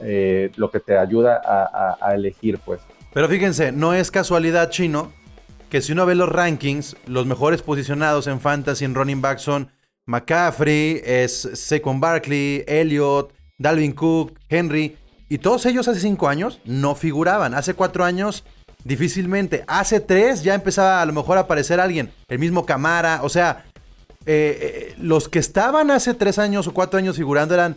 [0.00, 2.80] eh, lo que te ayuda a, a elegir, pues.
[3.14, 5.12] Pero fíjense, no es casualidad, Chino,
[5.70, 9.70] que si uno ve los rankings, los mejores posicionados en fantasy en running back son
[10.06, 14.96] McCaffrey, es Saquon Barkley, Elliott, Dalvin Cook, Henry,
[15.28, 17.54] y todos ellos hace cinco años no figuraban.
[17.54, 18.42] Hace cuatro años
[18.82, 19.62] difícilmente.
[19.68, 23.64] Hace tres ya empezaba a lo mejor a aparecer alguien, el mismo Camara, o sea,
[24.26, 27.76] eh, eh, los que estaban hace tres años o cuatro años figurando eran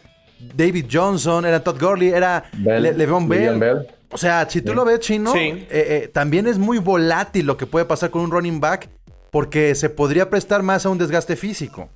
[0.56, 3.88] David Johnson, era Todd Gurley, era Le'Veon Bell.
[4.12, 7.65] O sea, si tú lo ves chino, eh, eh, también es muy volátil lo que
[7.65, 8.89] puede pasar con un running back
[9.32, 11.89] porque se podría prestar más a un desgaste físico.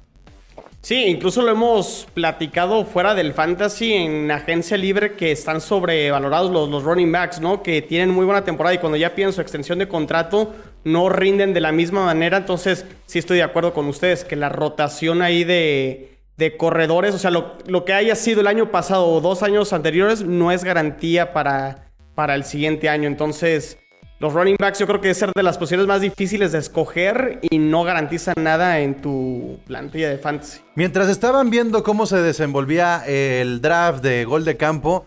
[0.81, 6.69] Sí, incluso lo hemos platicado fuera del fantasy en agencia libre que están sobrevalorados los,
[6.69, 7.61] los running backs, ¿no?
[7.61, 11.61] Que tienen muy buena temporada y cuando ya pienso extensión de contrato no rinden de
[11.61, 12.37] la misma manera.
[12.37, 17.19] Entonces, sí estoy de acuerdo con ustedes que la rotación ahí de, de corredores, o
[17.19, 20.63] sea, lo, lo, que haya sido el año pasado o dos años anteriores no es
[20.63, 23.07] garantía para para el siguiente año.
[23.07, 23.77] Entonces,
[24.21, 27.39] los running backs yo creo que es ser de las posiciones más difíciles de escoger
[27.41, 30.59] y no garantizan nada en tu plantilla de fantasy.
[30.75, 35.05] Mientras estaban viendo cómo se desenvolvía el draft de gol de campo,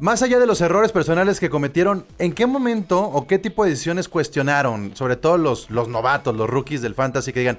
[0.00, 3.70] más allá de los errores personales que cometieron, ¿en qué momento o qué tipo de
[3.70, 4.94] decisiones cuestionaron?
[4.96, 7.58] Sobre todo los, los novatos, los rookies del fantasy que digan,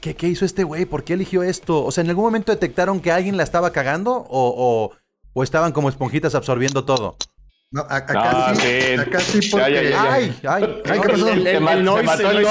[0.00, 0.86] ¿qué, qué hizo este güey?
[0.86, 1.84] ¿Por qué eligió esto?
[1.84, 4.92] O sea, ¿en algún momento detectaron que alguien la estaba cagando o,
[5.34, 7.18] o estaban como esponjitas absorbiendo todo?
[7.72, 9.92] No, acá, ah, sí, acá sí porque...
[9.96, 11.28] Ay, ay, ay, ¿qué pasó?
[11.28, 12.44] El, el, el, noise, el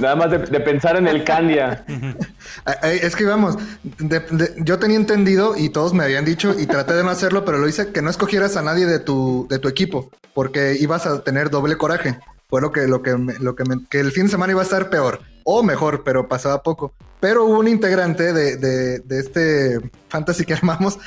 [0.00, 1.84] Nada más de, pensar en el Candia.
[2.82, 3.56] Es que vamos,
[4.58, 7.68] yo tenía entendido y todos me habían dicho y traté de no hacerlo, pero lo
[7.68, 11.48] hice que no escogieras a nadie de tu, de tu equipo porque ibas a tener
[11.48, 12.18] doble coraje.
[12.50, 14.90] Fue lo que, lo que, lo que, que el fin de semana iba a estar
[14.90, 16.92] peor o mejor, pero pasaba poco.
[17.20, 20.98] Pero hubo un integrante de, de, de este fantasy que armamos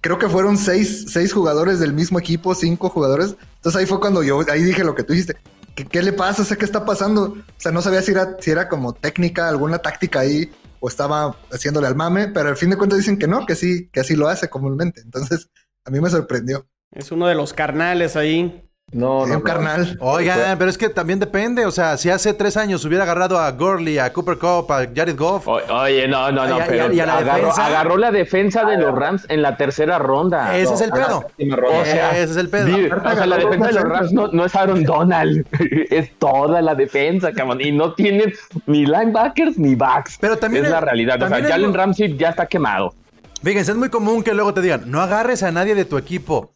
[0.00, 3.36] creo que fueron seis, seis jugadores del mismo equipo, cinco jugadores.
[3.56, 5.36] Entonces ahí fue cuando yo, ahí dije lo que tú dijiste.
[5.74, 6.42] ¿Qué, le pasa?
[6.42, 7.24] O ¿qué está pasando?
[7.24, 11.36] O sea, no sabía si era, si era como técnica, alguna táctica ahí, o estaba
[11.52, 14.16] haciéndole al mame, pero al fin de cuentas dicen que no, que sí, que así
[14.16, 15.02] lo hace comúnmente.
[15.02, 15.50] Entonces,
[15.84, 16.66] a mí me sorprendió.
[16.92, 18.65] Es uno de los carnales ahí.
[18.92, 19.98] No, no, carnal.
[20.00, 21.66] Oigan, pero es que también depende.
[21.66, 25.16] O sea, si hace tres años hubiera agarrado a Gurley, a Cooper Cup, a Jared
[25.16, 25.48] Goff.
[25.48, 26.58] oye, no, no, no.
[26.68, 30.56] pero agarró, la defensa de los Rams en la tercera ronda.
[30.56, 31.18] Ese es el pedo.
[31.18, 32.76] O sea, ese es el pedo.
[32.76, 35.44] o sea, la defensa de los Rams no, es Aaron Donald.
[35.90, 37.60] es toda la defensa, cabrón.
[37.60, 38.32] Y no tienen
[38.66, 40.16] ni linebackers ni backs.
[40.20, 41.20] Pero también es la realidad.
[41.20, 42.94] O sea, Jalen Ramsey ya está quemado.
[43.42, 46.55] Fíjense, es muy común que luego te digan, no agarres a nadie de tu equipo.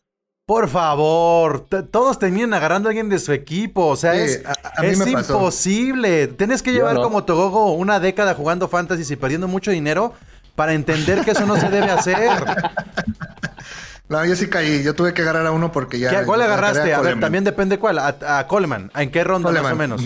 [0.50, 3.86] Por favor, todos terminan agarrando a alguien de su equipo.
[3.86, 4.42] O sea, es,
[5.06, 6.26] imposible.
[6.26, 10.12] Tienes que llevar como Togogo una década jugando fantasy y perdiendo mucho dinero
[10.56, 12.44] para entender que eso no se debe hacer.
[14.08, 14.82] No, yo sí caí.
[14.82, 16.24] Yo tuve que agarrar a uno porque ya.
[16.24, 16.92] ¿Cuál agarraste?
[16.94, 18.00] A, ver, también depende cuál.
[18.00, 18.90] A, Coleman.
[18.96, 20.02] ¿En qué ronda más o menos?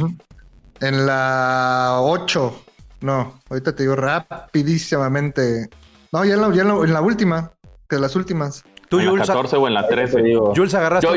[0.79, 2.65] En la 8.
[3.01, 5.71] No, ahorita te digo rapidísimamente.
[6.13, 7.53] No, ya en la, ya en la última.
[7.89, 8.63] Que las últimas.
[8.95, 10.23] ¿Tú, en la 14 o en la 13.
[10.23, 10.53] Digo.
[10.55, 11.09] Jules agarraste.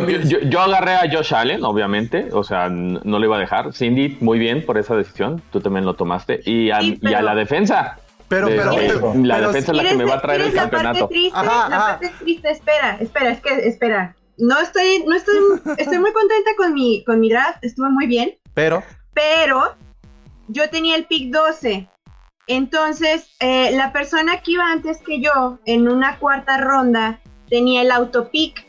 [0.50, 2.30] Yo, agarré a Josh Allen, obviamente.
[2.32, 3.74] O sea, no lo iba a dejar.
[3.74, 5.42] Cindy, muy bien por esa decisión.
[5.52, 6.42] Tú también lo tomaste.
[6.46, 8.00] Y a, la defensa.
[8.28, 11.08] Pero, pero, la defensa es la que me va a traer el campeonato.
[11.08, 14.16] Parte triste, la parte triste, espera, espera, es que, espera.
[14.38, 15.36] No estoy, no estoy,
[15.78, 18.38] estoy muy contenta con mi, con mi draft, estuvo muy bien.
[18.54, 18.84] Pero.
[19.14, 19.76] Pero,
[20.50, 21.88] yo tenía el pick 12.
[22.48, 27.92] Entonces, eh, la persona que iba antes que yo, en una cuarta ronda, tenía el
[27.92, 28.66] autopic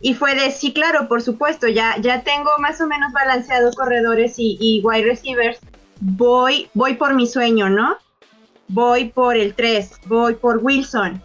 [0.00, 4.34] y fue de, sí, claro, por supuesto, ya, ya tengo más o menos balanceado corredores
[4.36, 5.58] y, wide receivers,
[6.00, 7.96] voy, voy por mi sueño, ¿no?
[8.68, 11.22] Voy por el 3, voy por Wilson.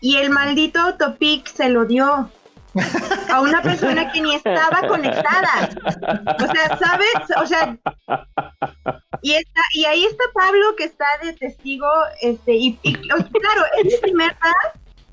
[0.00, 2.30] Y el maldito autopic se lo dio
[3.30, 5.70] a una persona que ni estaba conectada.
[6.38, 7.38] O sea, ¿sabes?
[7.40, 7.76] O sea,
[9.20, 11.88] y, está, y ahí está Pablo que está de testigo,
[12.20, 14.36] este, y, claro, es mi primer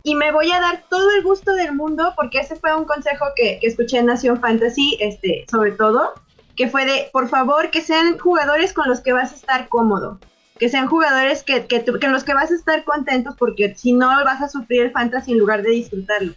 [0.03, 3.25] y me voy a dar todo el gusto del mundo porque ese fue un consejo
[3.35, 6.13] que, escuché en Nación Fantasy, este, sobre todo,
[6.55, 10.19] que fue de, por favor, que sean jugadores con los que vas a estar cómodo,
[10.57, 14.07] que sean jugadores que, que, que los que vas a estar contentos porque si no
[14.07, 16.33] vas a sufrir el fantasy en lugar de disfrutarlo.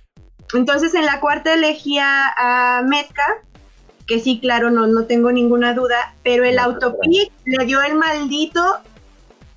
[0.54, 3.42] Entonces en la cuarta elegía a Metcalf,
[4.06, 8.78] que sí, claro, no, no tengo ninguna duda, pero el autopic le dio el maldito,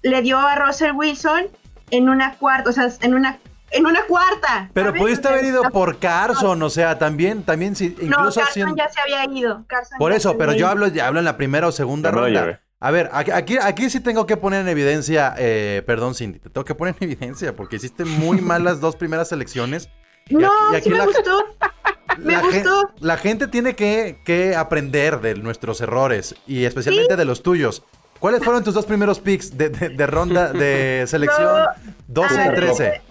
[0.04, 1.48] le dio a Russell Wilson
[1.92, 3.40] en una cuarta, o sea, en una
[3.76, 4.70] en una cuarta.
[4.74, 8.90] Pero pudiste haber ido por Carson, o sea, también, también si incluso no, Carson ya
[8.90, 9.66] se había ido.
[9.98, 12.62] por eso, pero yo hablo, ya hablo en la primera o segunda ronda.
[12.80, 16.66] A ver, aquí, aquí sí tengo que poner en evidencia, eh, perdón Cindy, te tengo
[16.66, 19.90] que poner en evidencia porque hiciste muy mal las dos primeras elecciones.
[20.30, 21.46] No, aquí, me gustó.
[22.18, 22.92] me gustó.
[23.00, 27.84] la gente tiene que, que, aprender de nuestros errores y especialmente de los tuyos.
[28.20, 31.66] ¿Cuáles fueron tus dos primeros picks de, de, ronda de selección
[32.08, 33.02] 12 y 13?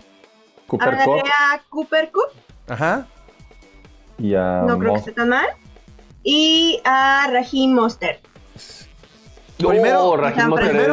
[0.78, 1.22] Cooper Cup.
[1.26, 2.30] A Cooper Cup.
[2.68, 3.06] Ajá.
[4.18, 5.46] Y a no creo que esté tan mal.
[6.22, 8.20] Y a Raheem Monster.
[9.56, 10.18] Primero,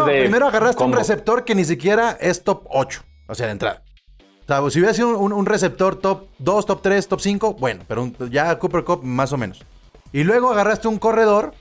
[0.05, 3.81] primero, agarraste un receptor que ni siquiera es top 8, o sea, de entrada.
[4.43, 8.11] O sea, si hubiera sido un, receptor top 2, top 3, top 5, bueno, pero
[8.29, 9.65] ya Cooper Cup más o menos.
[10.13, 11.53] Y luego agarraste un corredor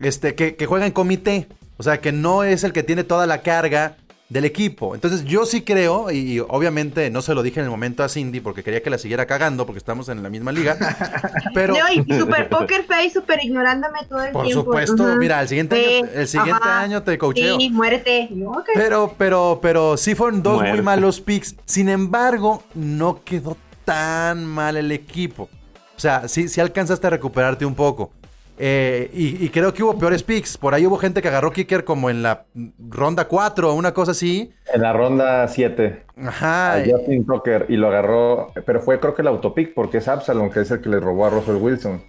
[0.00, 3.26] este, que, que juega en comité, o sea, que no es el que tiene toda
[3.26, 3.96] la carga
[4.28, 4.94] del equipo.
[4.94, 8.40] Entonces yo sí creo, y, obviamente no se lo dije en el momento a Cindy
[8.40, 10.76] porque quería que la siguiera cagando porque estamos en la misma liga.
[11.54, 11.74] pero...
[11.74, 14.42] No, y super poker face, super ignorándome todo el tiempo.
[14.42, 17.58] Por supuesto, mira, el siguiente, año, el siguiente año te coacheo.
[17.58, 18.28] Sí, muérete.
[18.74, 21.56] Pero, pero, pero sí fueron dos muy malos picks.
[21.64, 25.48] Sin embargo, no quedó tan mal el equipo.
[25.96, 28.10] O sea, sí, sí alcanzaste a recuperarte un poco.
[28.58, 30.56] Eh, y, creo que hubo peores picks.
[30.56, 32.46] Por ahí hubo gente que agarró kicker como en la
[32.88, 34.52] ronda 4 o una cosa así.
[34.72, 36.04] En la ronda 7.
[36.24, 36.82] Ajá.
[36.88, 40.60] Justin Tucker y lo agarró, pero fue creo que el autopick porque es Absalom, que
[40.60, 42.02] es el que le robó a Russell Wilson.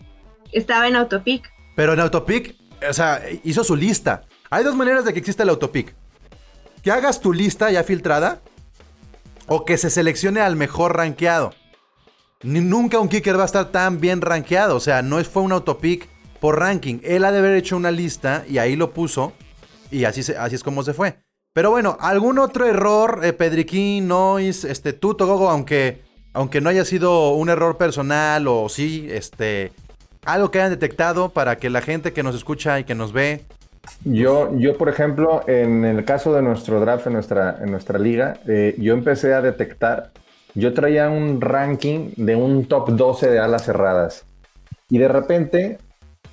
[0.54, 1.52] Estaba en autopick.
[1.76, 2.56] Pero en autopick,
[2.90, 4.24] o sea, hizo su lista.
[4.50, 5.94] Hay dos maneras de que exista el autopick.
[6.82, 8.40] Que hagas tu lista ya filtrada
[9.48, 11.54] o que se seleccione al mejor rankeado.
[12.44, 14.78] nunca un kicker va a estar tan bien rankeado.
[14.78, 16.08] O sea, no fue un autopick
[16.40, 17.00] por ranking.
[17.04, 19.34] Él ha de haber hecho una lista y ahí lo puso
[19.92, 21.18] y así, así es como se fue.
[21.54, 26.02] Pero bueno, algún otro error, eh, Pedriquín, Noise, este, tú, Togogo, aunque,
[26.34, 29.72] aunque no haya sido un error personal o sí, este,
[30.24, 33.46] algo que hayan detectado para que la gente que nos escucha y que nos ve.
[34.04, 38.38] Yo, yo por ejemplo, en el caso de nuestro draft en nuestra, en nuestra liga,
[38.48, 40.12] eh, yo empecé a detectar,
[40.54, 44.26] yo traía un ranking de un top 12 de alas cerradas.
[44.90, 45.80] Y de repente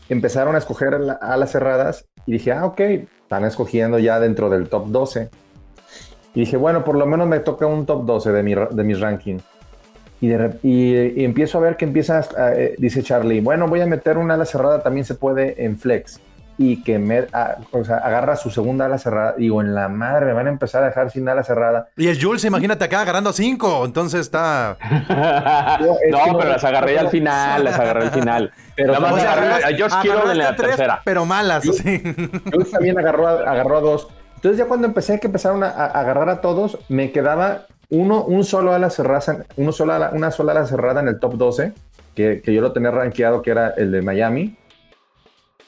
[0.09, 4.88] empezaron a escoger alas cerradas y dije, ah, ok, están escogiendo ya dentro del top
[4.88, 5.31] 12.
[6.35, 9.01] Y dije, bueno, por lo menos me toca un top 12 de, mi, de mis
[9.01, 9.43] rankings.
[10.21, 14.35] Y, y, empiezo a ver que empieza, eh, dice Charlie, bueno, voy a meter una
[14.35, 16.21] ala cerrada, también se puede en flex.
[16.57, 17.27] Y que me
[17.73, 19.35] o sea, agarra su segunda ala cerrada.
[19.37, 21.88] Digo, en la madre, me van a empezar a dejar sin ala cerrada.
[21.97, 24.77] Y el Jules, imagínate acá agarrando cinco, entonces está.
[26.11, 28.53] no, pero las agarré al final, las agarré al final.
[28.77, 31.01] Pero Nada más agarré, a George Kittle en la tercera.
[31.05, 32.03] Pero malas, sí.
[32.53, 34.09] Jules también agarró a, agarró a dos.
[34.45, 38.75] Entonces ya cuando empecé que empezaron a, agarrar a todos, me quedaba uno, un solo
[38.75, 41.73] ala cerrada, uno sola, una sola ala cerrada en el top 12,
[42.14, 44.57] que, que yo lo tenía rankeado, que era el de Miami.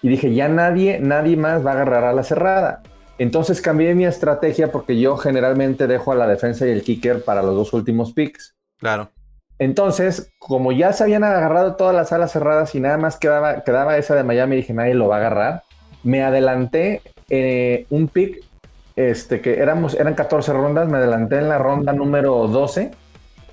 [0.02, 2.82] Y dije, ya nadie, nadie más va a agarrar a la cerrada.
[3.18, 7.42] Entonces cambié mi estrategia porque yo generalmente dejo a la defensa y el kicker para
[7.42, 8.54] los dos últimos picks.
[8.78, 9.10] Claro.
[9.58, 13.96] Entonces, como ya se habían agarrado todas las alas cerradas y nada más quedaba, quedaba
[13.96, 15.62] esa de Miami, dije, nadie lo va a agarrar.
[16.02, 18.44] Me adelanté eh, un pick,
[18.96, 22.90] este, que éramos, eran 14 rondas, me adelanté en la ronda número 12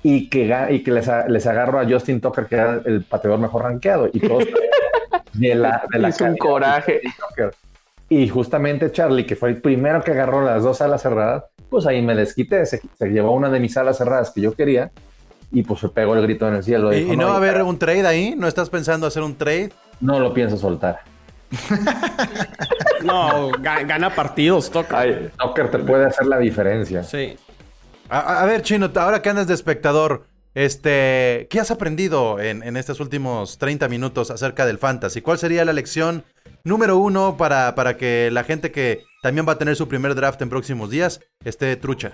[0.02, 3.62] y que, y que les, les agarro a Justin Tucker, que era el pateador mejor
[3.62, 4.10] rankeado.
[4.12, 4.44] Y todos
[5.32, 7.00] de la, de la un coraje.
[8.08, 12.02] Y justamente Charlie, que fue el primero que agarró las dos alas cerradas, pues ahí
[12.02, 14.90] me desquité, se, se llevó una de mis alas cerradas que yo quería
[15.54, 16.92] y pues se pegó el grito en el cielo.
[16.92, 18.34] ¿Y, no va a haber un trade ahí?
[18.36, 19.70] ¿No estás pensando hacer un trade?
[20.00, 21.00] No lo pienso soltar.
[23.04, 25.30] no, gana partidos, Tucker.
[25.38, 27.04] Tucker te puede hacer la diferencia.
[27.04, 27.36] Sí.
[28.08, 33.00] A, ver, Chino, ahora que andas de espectador, este, ¿qué has aprendido en, en, estos
[33.00, 35.20] últimos 30 minutos acerca del fantasy?
[35.20, 36.24] ¿Cuál sería la lección
[36.62, 40.40] número uno para, para que la gente que también va a tener su primer draft
[40.42, 42.12] en próximos días esté trucha?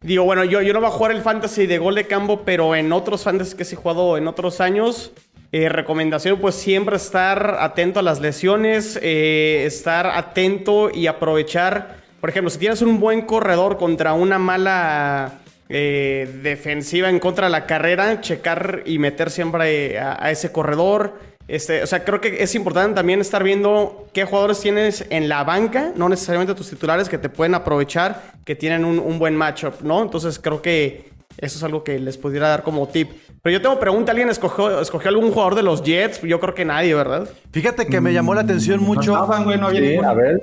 [0.00, 2.74] Digo, bueno, yo, yo no voy a jugar el fantasy de gol de campo, pero
[2.74, 5.12] en otros fantasy que he jugado en otros años,
[5.52, 11.96] eh, recomendación, pues siempre estar atento a las lesiones, eh, estar atento y aprovechar.
[12.20, 17.52] Por ejemplo, si tienes un buen corredor contra una mala eh, defensiva en contra de
[17.52, 21.14] la carrera, checar y meter siempre a ese corredor.
[21.48, 25.44] Este, o sea, creo que es importante también estar viendo qué jugadores tienes en la
[25.44, 30.02] banca, no necesariamente tus titulares que te pueden aprovechar, que tienen un, buen matchup, ¿no?
[30.02, 33.10] Entonces creo que eso es algo que les pudiera dar como tip.
[33.42, 36.20] Pero yo tengo pregunta, ¿alguien escogió, escogió algún jugador de los Jets?
[36.22, 37.28] Yo creo que nadie, ¿verdad?
[37.52, 39.14] Fíjate que me llamó la atención mucho.
[39.14, 40.08] No, güey, no había ninguno.
[40.08, 40.42] A ver,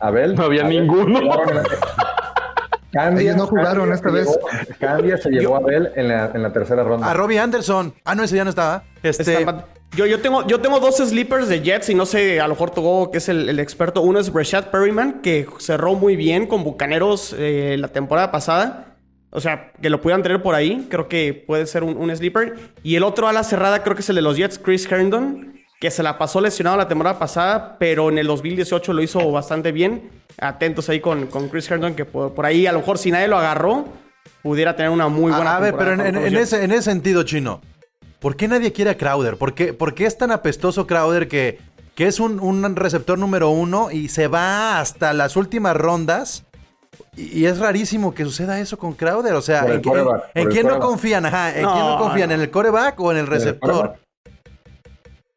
[0.00, 0.34] a ver.
[0.34, 1.20] No había ninguno.
[2.92, 4.28] Ellos no jugaron esta vez.
[4.78, 7.08] Candia se llevó a Bell en la, en la, tercera ronda.
[7.08, 7.94] A Robbie Anderson.
[8.04, 8.84] Ah, no, ese ya no estaba.
[9.02, 9.46] Este...
[9.96, 12.70] Yo, yo, tengo, yo tengo dos sleepers de Jets y no sé, a lo mejor
[12.70, 14.02] Togo, que es el, experto.
[14.02, 18.94] Uno es Rashad Perryman, que cerró muy bien con Bucaneros eh, la temporada pasada.
[19.30, 20.86] O sea, que lo pudieran tener por ahí.
[20.88, 22.56] Creo que puede ser un, un sleeper.
[22.84, 25.59] Y el otro a la cerrada creo que es el de los Jets, Chris Herndon
[25.80, 29.72] que se la pasó lesionado la temporada pasada, pero en el 2018 lo hizo bastante
[29.72, 30.10] bien.
[30.38, 33.38] Atentos ahí con, con Chris Herndon, que por, ahí a lo mejor si nadie lo
[33.38, 33.86] agarró,
[34.42, 35.56] pudiera tener una muy buena.
[35.56, 37.62] A, ver, pero en, ese, en ese sentido, chino,
[38.18, 39.38] ¿por qué nadie quiere a Crowder?
[39.38, 39.74] ¿Por qué,
[40.04, 41.58] es tan apestoso Crowder que,
[41.94, 46.44] que es un, receptor número uno y se va hasta las últimas rondas?
[47.16, 49.32] Y, es rarísimo que suceda eso con Crowder.
[49.32, 49.80] O sea, ¿en,
[50.50, 51.24] quién no confían?
[51.24, 52.32] Ajá, ¿en quién no confían?
[52.32, 53.96] ¿En el coreback o en el receptor?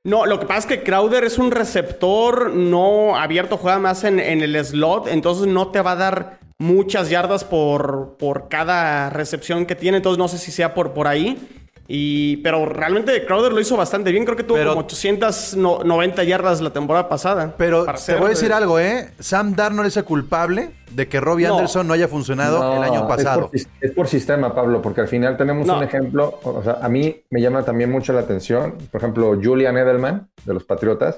[0.06, 4.20] No, lo que pasa es que Crowder es un receptor no abierto, juega más en,
[4.20, 9.76] el slot, entonces no te va a dar muchas yardas por, por cada recepción que
[9.76, 11.62] tiene, entonces no sé si sea por, por ahí.
[11.88, 14.24] Y, pero realmente Crowder lo hizo bastante bien.
[14.24, 17.56] Creo que tuvo como 890 yardas la temporada pasada.
[17.58, 19.10] Pero te voy a decir algo, ¿eh?
[19.20, 23.50] Sam Darnold es el culpable de que Robbie Anderson no haya funcionado el año pasado.
[23.54, 26.40] Es por, sistema, Pablo, porque al final tenemos un ejemplo.
[26.44, 28.76] O sea, a mí me llama también mucho la atención.
[28.92, 31.18] Por ejemplo, Julian Edelman de los Patriotas.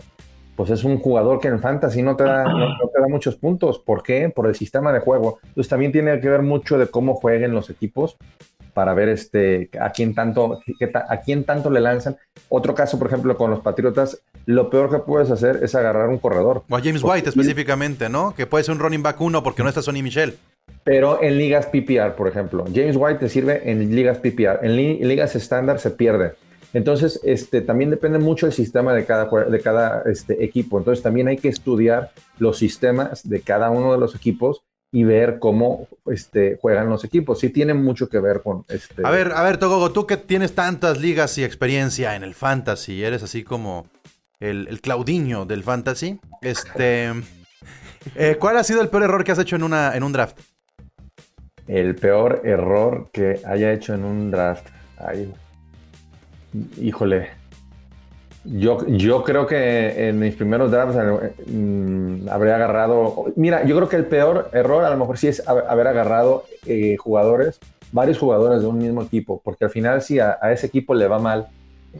[0.55, 3.77] Pues es un jugador que en fantasy no te, da, no te da muchos puntos.
[3.77, 4.31] ¿Por qué?
[4.33, 5.39] Por el sistema de juego.
[5.43, 8.15] Entonces también tiene que ver mucho de cómo jueguen los equipos
[8.75, 10.59] para ver este, a, quién tanto,
[11.07, 12.17] a quién tanto le lanzan.
[12.49, 16.19] Otro caso, por ejemplo, con los Patriotas, lo peor que puedes hacer es agarrar un
[16.19, 16.63] corredor.
[16.69, 18.35] O a James White específicamente, ¿no?
[18.35, 20.37] Que puede ser un running back uno porque no está Sonny Michel.
[20.83, 24.59] Pero en ligas PPR, por ejemplo, James White te sirve en ligas PPR.
[24.61, 26.33] En, ligas estándar se pierde.
[26.73, 30.77] Entonces, este, también depende mucho del sistema de cada, de cada este, equipo.
[30.77, 34.64] Entonces, también hay que estudiar los sistemas de cada uno de los equipos
[34.95, 37.41] y ver cómo este, juegan los equipos.
[37.41, 39.01] Sí tiene mucho que ver con este.
[39.03, 43.03] A ver, a ver, Togogo, tú que tienes tantas ligas y experiencia en el fantasy,
[43.03, 43.87] eres así como
[44.39, 46.19] el, el Claudiño del fantasy.
[46.41, 47.11] Este.
[48.13, 50.39] Eh, ¿Cuál ha sido el peor error que has hecho en, una, en un draft?
[51.67, 54.67] El peor error que haya hecho en un draft.
[54.99, 55.33] Ay,
[56.77, 57.31] híjole.
[58.45, 60.95] Yo, yo creo que en mis primeros drafts
[61.47, 63.25] mm, habría agarrado.
[63.35, 66.95] Mira, yo creo que el peor error a lo mejor sí es haber agarrado eh,
[66.97, 67.59] jugadores,
[67.91, 71.17] varios jugadores de un mismo equipo, porque al final, si a, ese equipo le va
[71.17, 71.47] mal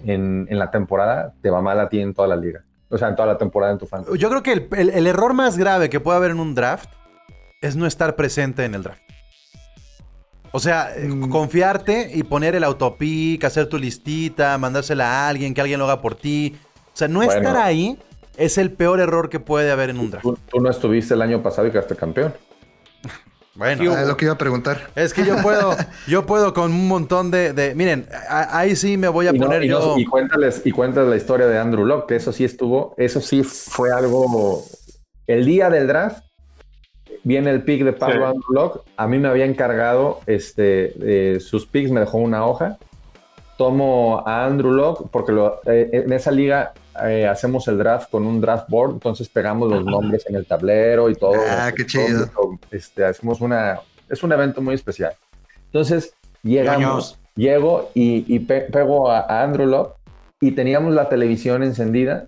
[0.06, 2.64] en, la temporada, te va mal a ti en toda la liga.
[2.90, 4.06] O sea, en toda la temporada en tu fan.
[4.16, 6.90] Yo creo que el error más grave que puede haber en un draft
[7.62, 9.05] es no estar presente en el draft.
[10.56, 11.30] O sea, eh, mm.
[11.30, 16.02] confiarte y poner el autopic, hacer tu listita, mandársela a alguien, que alguien lo haga
[16.02, 16.56] por ti.
[16.94, 18.00] O sea, no estar ahí
[18.38, 20.26] es el peor error que puede haber en un draft.
[20.50, 22.34] Tú, no estuviste el año pasado y quedaste campeón.
[23.58, 24.90] Bueno, ah, es lo que iba a preguntar.
[24.96, 25.78] Es que yo puedo,
[26.08, 29.96] yo puedo con un montón de, miren, ahí sí me voy a poner yo.
[29.98, 33.44] y cuéntales, y cuéntales la historia de Andrew Locke, que eso sí estuvo, eso sí
[33.44, 34.66] fue algo.
[35.26, 36.25] El día del draft,
[37.26, 42.00] viene el pick de Pablo Andrew A mí me había encargado este, sus picks, me
[42.00, 42.78] dejó una hoja.
[43.58, 45.34] Tomo a Andrew Locke porque
[45.66, 46.74] eh, en esa liga
[47.04, 51.10] eh, hacemos el draft con un draft board, entonces pegamos los nombres en el tablero
[51.10, 51.36] y todo.
[51.50, 52.30] Ah, qué chido.
[52.70, 55.14] Este, hacemos una, es un evento muy especial.
[55.68, 56.14] Entonces,
[56.44, 59.96] llegamos, llego y, pego a, a, Andrew Locke
[60.42, 62.28] y teníamos la televisión encendida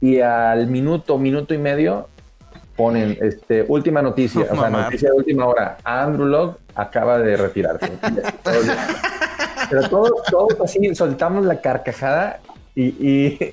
[0.00, 2.08] y al minuto, minuto y medio
[2.80, 5.76] ponen este, última noticia, o sea, noticia de última hora.
[5.84, 7.92] Andrew Locke acaba de retirarse.
[9.68, 12.40] Pero todos, todos así soltamos la carcajada
[12.74, 13.52] y,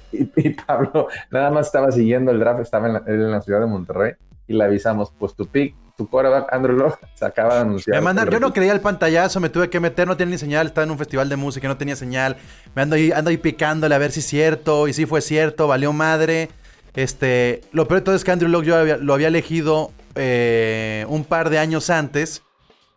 [0.66, 4.14] Pablo nada más estaba siguiendo el draft, estaba en la, ciudad de Monterrey
[4.48, 8.02] y le avisamos, pues tu pick, tu quarterback Andrew Locke se acaba de anunciar.
[8.02, 10.86] Me yo no creía el pantallazo, me tuve que meter, no tenía ni señal, estaba
[10.86, 12.38] en un festival de música, no tenía señal.
[12.74, 15.68] Me ando ahí, ando ahí picándole a ver si es cierto, y si fue cierto,
[15.68, 16.50] valió madre.
[16.98, 21.26] Este, lo peor de todo es que Andrew Locke yo lo había elegido eh, un
[21.26, 22.42] par de años antes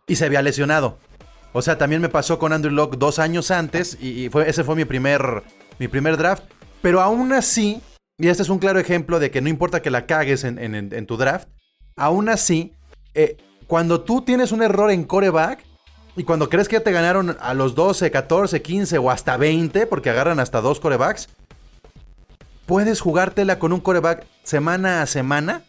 [0.07, 0.97] y se había lesionado.
[1.53, 4.75] O sea, también me pasó con Andrew Locke dos años antes y, fue, ese fue
[4.75, 5.43] mi primer,
[5.77, 6.45] mi primer draft.
[6.81, 7.79] Pero aún así,
[8.17, 11.15] y este es un claro ejemplo de que no importa que la cagues en, tu
[11.15, 11.47] draft,
[11.95, 12.73] aún así,
[13.13, 13.37] eh,
[13.67, 15.63] cuando tú tienes un error en coreback
[16.15, 19.85] y cuando crees que ya te ganaron a los 12, 14, 15 o hasta 20,
[19.85, 21.29] porque agarran hasta dos corebacks,
[22.65, 25.63] puedes jugártela con un coreback semana a semana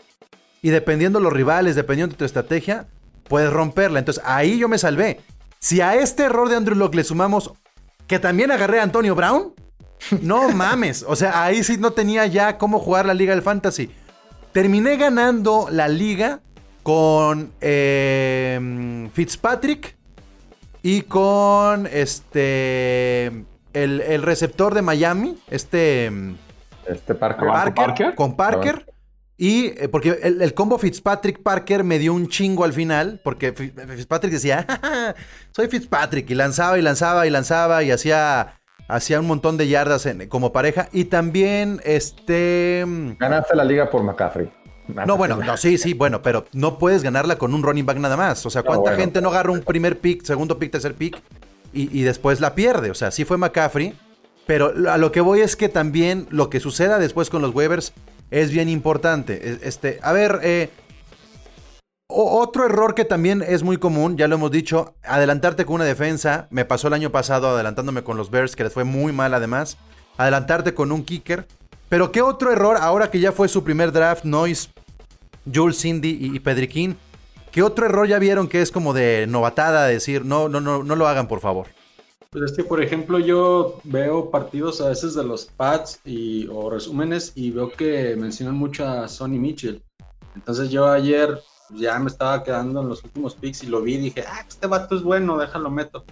[0.62, 2.86] y dependiendo los rivales, dependiendo de tu estrategia,
[3.28, 3.98] puedes romperla.
[3.98, 5.20] Entonces ahí yo me salvé.
[5.58, 7.52] Si a este error de Andrew Locke le sumamos
[8.06, 9.54] que también agarré a Antonio Brown,
[10.22, 11.04] no mames.
[11.06, 13.90] O sea, ahí sí no tenía ya cómo jugar la liga del fantasy.
[14.52, 16.40] Terminé ganando la liga
[16.82, 19.96] con eh, Fitzpatrick
[20.82, 23.32] y con este
[23.72, 26.10] el, receptor de Miami, este
[26.86, 28.86] este Parker, Parker, con Parker.
[29.36, 34.32] Y eh, porque el, combo Fitzpatrick Parker me dio un chingo al final, porque Fitzpatrick
[34.32, 34.66] decía,
[35.50, 40.06] soy Fitzpatrick, y lanzaba y lanzaba y lanzaba y hacía, hacía un montón de yardas
[40.28, 40.88] como pareja.
[40.92, 42.84] Y también, este...
[43.18, 44.48] Ganaste la liga por McCaffrey.
[45.06, 48.16] No, bueno, no, sí, sí, bueno, pero no puedes ganarla con un running back nada
[48.16, 48.44] más.
[48.44, 51.20] O sea, ¿cuánta gente no agarra un primer pick, segundo pick, tercer pick
[51.72, 52.90] y, y, después la pierde?
[52.90, 53.94] O sea, sí fue McCaffrey,
[54.52, 57.94] pero a lo que voy es que también lo que suceda después con los waivers
[58.30, 59.58] es bien importante.
[59.62, 60.68] Este, a ver, eh,
[62.06, 66.48] otro error que también es muy común, ya lo hemos dicho, adelantarte con una defensa.
[66.50, 69.78] Me pasó el año pasado adelantándome con los Bears, que les fue muy mal además.
[70.18, 71.46] Adelantarte con un kicker.
[71.88, 74.68] Pero ¿qué otro error ahora que ya fue su primer draft, Noise,
[75.50, 76.98] Jules, Cindy y, Pedriquín?
[77.52, 80.94] ¿Qué otro error ya vieron que es como de novatada, decir, no, no, no, no
[80.94, 81.68] lo hagan, por favor?
[82.32, 86.70] Pues es que, por ejemplo, yo veo partidos a veces de los Pats y, o
[86.70, 89.82] resúmenes y veo que mencionan mucho a Sonny Mitchell.
[90.34, 93.98] Entonces yo ayer ya me estaba quedando en los últimos picks y lo vi y
[93.98, 96.06] dije, ah, este vato es bueno, déjalo meto.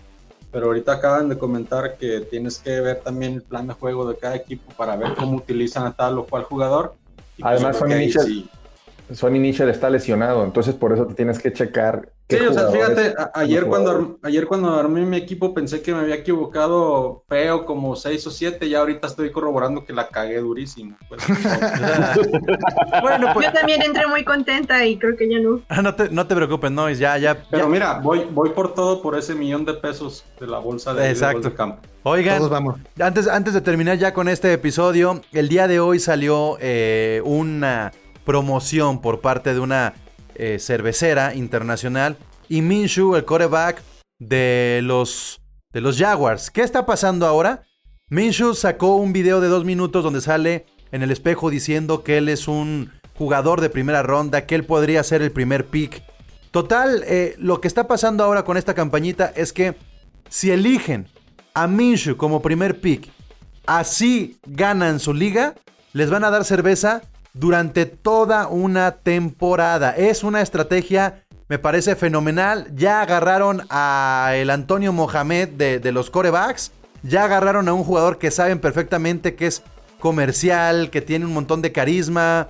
[0.53, 4.19] Pero ahorita acaban de comentar que tienes que ver también el plan de juego de
[4.19, 6.97] cada equipo para ver cómo utilizan a tal o cual jugador.
[7.39, 8.51] Pues Además, Sonny Mitchell,
[9.13, 13.15] Sonny Mitchell está lesionado, entonces por eso te tienes que checar Sí, o sea, fíjate,
[13.35, 18.25] ayer cuando, ayer cuando armé mi equipo pensé que me había equivocado feo como seis
[18.27, 20.97] o siete y ahorita estoy corroborando que la cagué durísimo.
[21.11, 21.27] Pues.
[23.03, 23.47] bueno, pues...
[23.47, 25.61] Yo también entré muy contenta y creo que ya no.
[25.69, 27.43] Ah, no, te, no te preocupes, no, ya, ya.
[27.51, 31.11] Pero mira, voy, voy por todo por ese millón de pesos de la bolsa de,
[31.11, 31.53] Exacto.
[31.55, 31.81] campo.
[32.05, 32.77] Oigan, vamos.
[33.01, 37.93] Antes, antes de terminar ya con este episodio, el día de hoy salió eh, una
[38.31, 39.93] promoción por parte de una
[40.37, 42.17] eh, cervecera internacional.
[42.49, 43.83] Y Minshu, el coreback
[44.21, 45.41] de los,
[45.73, 46.49] de los Jaguars.
[46.49, 47.65] ¿Qué está pasando ahora?
[48.09, 52.29] Minshu sacó un video de dos minutos donde sale en el espejo diciendo que él
[52.29, 56.01] es un jugador de primera ronda, que él podría ser el primer pick.
[56.53, 59.75] Total, eh, lo que está pasando ahora con esta campañita es que
[60.29, 61.09] si eligen
[61.53, 63.11] a Minshu como primer pick,
[63.67, 65.57] así ganan su liga,
[65.93, 67.03] les van a dar cerveza
[67.35, 69.91] durante toda una temporada.
[69.97, 72.69] Es una estrategia, me parece fenomenal.
[72.75, 76.73] Ya agarraron a el Antonio Mohamed de, los corebacks.
[77.03, 79.63] Ya agarraron a un jugador que saben perfectamente que es
[79.99, 82.49] comercial, que tiene un montón de carisma.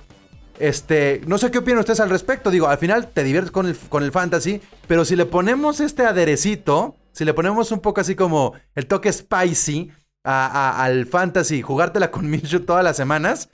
[0.59, 2.51] Este, no sé qué opinan ustedes al respecto.
[2.51, 6.05] Digo, al final te diviertes con el, con el fantasy, pero si le ponemos este
[6.05, 9.91] aderecito, si le ponemos un poco así como el toque spicy
[10.23, 13.49] al fantasy, jugártela con Minshew todas las semanas,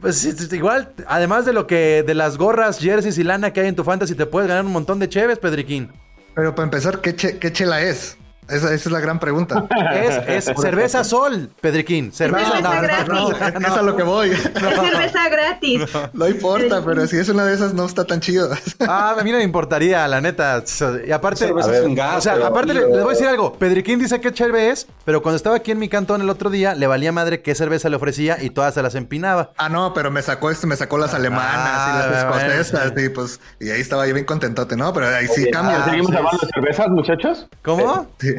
[0.00, 3.76] pues igual, además de lo que de las gorras, jerseys y lana que hay en
[3.76, 5.90] tu fantasy, te puedes ganar un montón de cheves, Pedriquín.
[6.34, 8.16] Pero para empezar, ¿qué, qué chela es?
[8.48, 9.66] Esa, es la gran pregunta.
[9.92, 12.12] Es, cerveza sol, Pedriquín.
[12.12, 13.08] Cerveza, no, gratis.
[13.08, 14.30] no, es a lo que voy.
[14.36, 15.82] Es cerveza gratis.
[16.12, 18.50] No, importa, pero si es una de esas no está tan chido.
[18.80, 20.62] Ah, a mí no me importaría, la neta.
[21.06, 23.54] Y aparte, o sea, aparte les, voy a decir algo.
[23.54, 26.74] Pedriquín dice que chévere es, pero cuando estaba aquí en mi cantón el otro día,
[26.74, 29.50] le valía madre qué cerveza le ofrecía y todas se las empinaba.
[29.56, 33.08] Ah, no, pero me sacó esto, me sacó las alemanas y las ah, escocesas y
[33.08, 34.92] pues, y ahí estaba yo bien contentote, ¿no?
[34.92, 35.84] Pero ahí sí cambia.
[35.84, 37.48] ¿Seguimos hablando de cervezas, muchachos?
[37.62, 38.08] ¿Cómo?
[38.18, 38.35] Sí.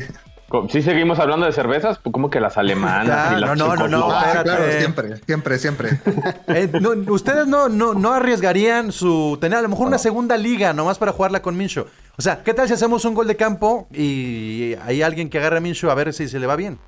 [0.70, 3.88] Si seguimos hablando de cervezas, pues como que las alemanas y las No, no, no,
[3.88, 5.89] no, claro, siempre, siempre, siempre.
[6.48, 6.72] Eh,
[7.10, 11.12] ustedes no, no, no arriesgarían su tener a lo mejor una segunda liga nomás para
[11.12, 11.86] jugarla con Minshew.
[12.18, 15.58] O sea, ¿qué tal si hacemos un gol de campo y hay alguien que agarre
[15.58, 16.80] a Minshew a ver si se le va bien?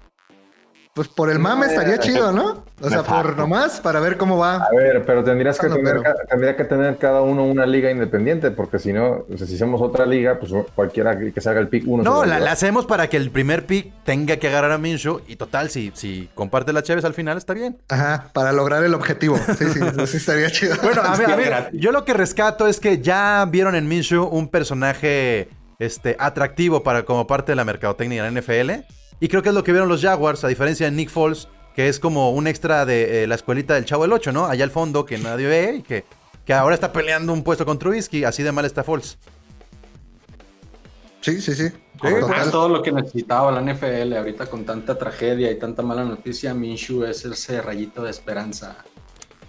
[0.94, 2.66] Pues por el mame estaría chido, ¿no?
[2.82, 4.56] O sea, por nomás, para ver cómo va.
[4.56, 8.80] A ver, pero tendrías que tener, tendría que tener cada uno una liga independiente, porque
[8.80, 11.84] si no, o sea, si hacemos otra liga, pues cualquiera que se haga el pick
[11.88, 12.04] uno.
[12.04, 15.70] No, la, hacemos para que el primer pick tenga que agarrar a Minshew y total,
[15.70, 17.78] si, si comparte las chaves al final, está bien.
[17.90, 19.38] Ajá, para lograr el objetivo.
[19.38, 20.76] Sí, sí, sí estaría chido.
[20.82, 24.26] Bueno, a ver, a ver, yo lo que rescato es que ya vieron en Minshew
[24.26, 28.99] un personaje este, atractivo para como parte de la mercadotecnia de la NFL.
[29.20, 31.90] Y creo que es lo que vieron los Jaguars, a diferencia de Nick Foles, que
[31.90, 34.46] es como un extra de eh, la escuelita del Chavo del 8, ¿no?
[34.46, 36.06] Allá al fondo, que nadie ve y que,
[36.46, 38.24] que ahora está peleando un puesto con Trubisky.
[38.24, 39.18] Así de mal está Foles.
[41.22, 41.72] Sí, sí, sí.
[42.02, 46.54] Es todo lo que necesitaba la NFL ahorita con tanta tragedia y tanta mala noticia.
[46.54, 48.78] Minshew es ese rayito de esperanza.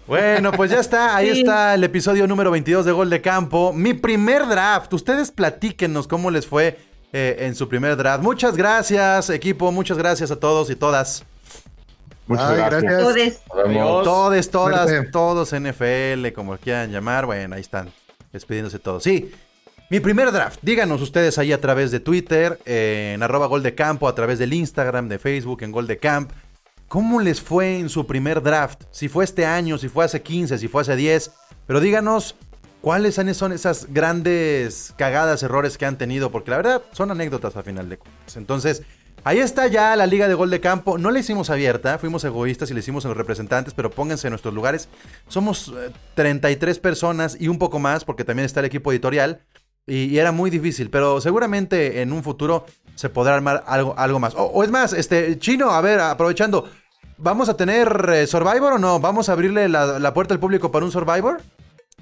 [0.07, 1.15] Bueno, pues ya está.
[1.15, 3.73] Ahí está el episodio número 22 de Gol de Campo.
[3.73, 4.93] Mi primer draft.
[4.93, 6.77] Ustedes platíquenos cómo les fue
[7.13, 8.23] eh, en su primer draft.
[8.23, 9.71] Muchas gracias, equipo.
[9.73, 11.25] Muchas gracias a todos y todas.
[12.27, 13.41] Muchas gracias.
[13.49, 14.05] Todos.
[14.05, 17.27] Todos, todas, todos NFL, como quieran llamar.
[17.27, 17.91] Bueno, ahí están.
[18.33, 19.01] despidiéndose todo.
[19.01, 19.33] Sí,
[19.91, 24.07] mi primer draft, díganos ustedes ahí a través de Twitter, en arroba gol de campo,
[24.07, 26.31] a través del Instagram, de Facebook, en gol de camp.
[26.87, 28.85] ¿Cómo les fue en su primer draft?
[28.93, 31.33] Si fue este año, si fue hace 15, si fue hace 10.
[31.67, 32.37] Pero díganos
[32.81, 37.63] cuáles son esas grandes cagadas, errores que han tenido, porque la verdad son anécdotas a
[37.63, 38.37] final de cuentas.
[38.37, 38.83] Entonces,
[39.23, 40.97] Ahí está ya la liga de gol de campo.
[40.97, 44.31] No la hicimos abierta, fuimos egoístas y la hicimos en los representantes, pero pónganse en
[44.31, 44.89] nuestros lugares.
[45.29, 45.75] Somos
[46.15, 49.43] 33 eh, personas y un poco más, porque también está el equipo editorial.
[49.87, 52.65] Y, era muy difícil, pero seguramente en un futuro
[52.95, 54.35] se podrá armar algo, algo más.
[54.37, 56.69] O, es más, este, Chino, a ver, aprovechando,
[57.19, 59.01] ¿vamos a tener eh, Survivor o no?
[59.01, 61.43] ¿Vamos a abrirle la, puerta al público para un Survivor?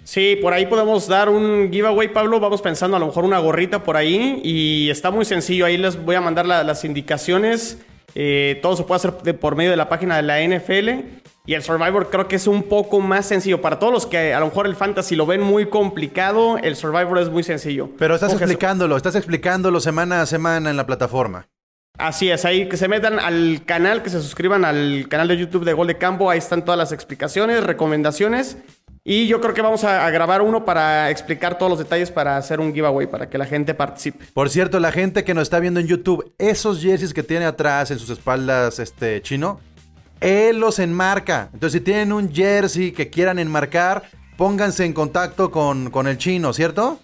[0.08, 2.40] Sí, por ahí podemos dar un giveaway, Pablo.
[2.40, 4.40] Vamos pensando a lo mejor una gorrita por ahí.
[4.42, 5.66] Y está muy sencillo.
[5.66, 7.76] Ahí les voy a mandar las indicaciones.
[8.14, 11.04] Eh, todo se puede hacer por medio de la página de la NFL.
[11.44, 13.60] Y el Survivor creo que es un poco más sencillo.
[13.60, 17.18] Para todos los que a lo mejor el Fantasy lo ven muy complicado, el Survivor
[17.18, 17.90] es muy sencillo.
[17.98, 21.48] Pero estás explicándolo, estás explicándolo semana a semana en la plataforma.
[21.98, 25.66] Así es, ahí que se metan al canal, que se suscriban al canal de YouTube
[25.66, 26.30] de Gol de Campo.
[26.30, 28.56] Ahí están todas las explicaciones, recomendaciones.
[29.10, 32.60] Y yo creo que vamos a, grabar uno para explicar todos los detalles para hacer
[32.60, 34.26] un giveaway, para que la gente participe.
[34.34, 37.90] Por cierto, la gente que nos está viendo en YouTube, esos jerseys que tiene atrás
[37.90, 39.60] en sus espaldas este chino,
[40.20, 41.48] él los enmarca.
[41.54, 44.02] Entonces, si tienen un jersey que quieran enmarcar,
[44.36, 47.00] pónganse en contacto con, con el chino, ¿cierto?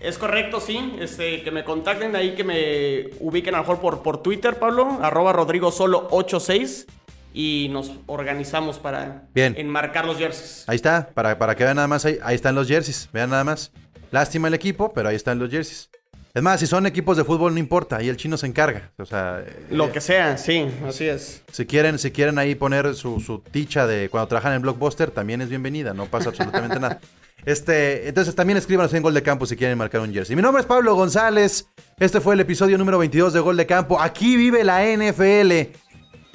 [0.00, 0.96] Es correcto, sí.
[0.98, 4.98] Este, que me contacten ahí, que me ubiquen a lo mejor por, por Twitter, Pablo,
[5.00, 6.88] arroba Rodrigo Solo 86
[7.34, 10.64] y nos organizamos para enmarcar los jerseys.
[10.68, 13.44] Ahí está, para, para que vean nada más ahí, ahí están los jerseys, vean nada
[13.44, 13.72] más.
[14.12, 15.90] Lástima el equipo, pero ahí están los jerseys.
[16.32, 18.92] Es más, si son equipos de fútbol no importa, ahí el chino se encarga.
[18.98, 21.42] O sea, lo que sea, sí, así es.
[21.52, 25.42] Si quieren, si quieren ahí poner su, su ticha de cuando trabajan en Blockbuster, también
[25.42, 27.00] es bienvenida, no pasa absolutamente nada.
[27.46, 30.34] Este, entonces también escríbanos en Gol de Campo si quieren marcar un jersey.
[30.34, 31.68] Mi nombre es Pablo González.
[31.98, 34.00] Este fue el episodio número 22 de Gol de Campo.
[34.00, 35.76] Aquí vive la NFL.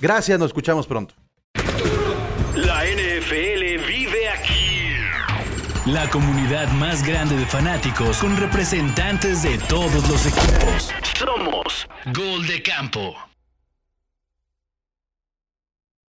[0.01, 1.13] Gracias, nos escuchamos pronto.
[5.85, 10.93] La comunidad más grande de fanáticos con representantes de todos los equipos.
[11.17, 13.28] Somos Gol de Campo.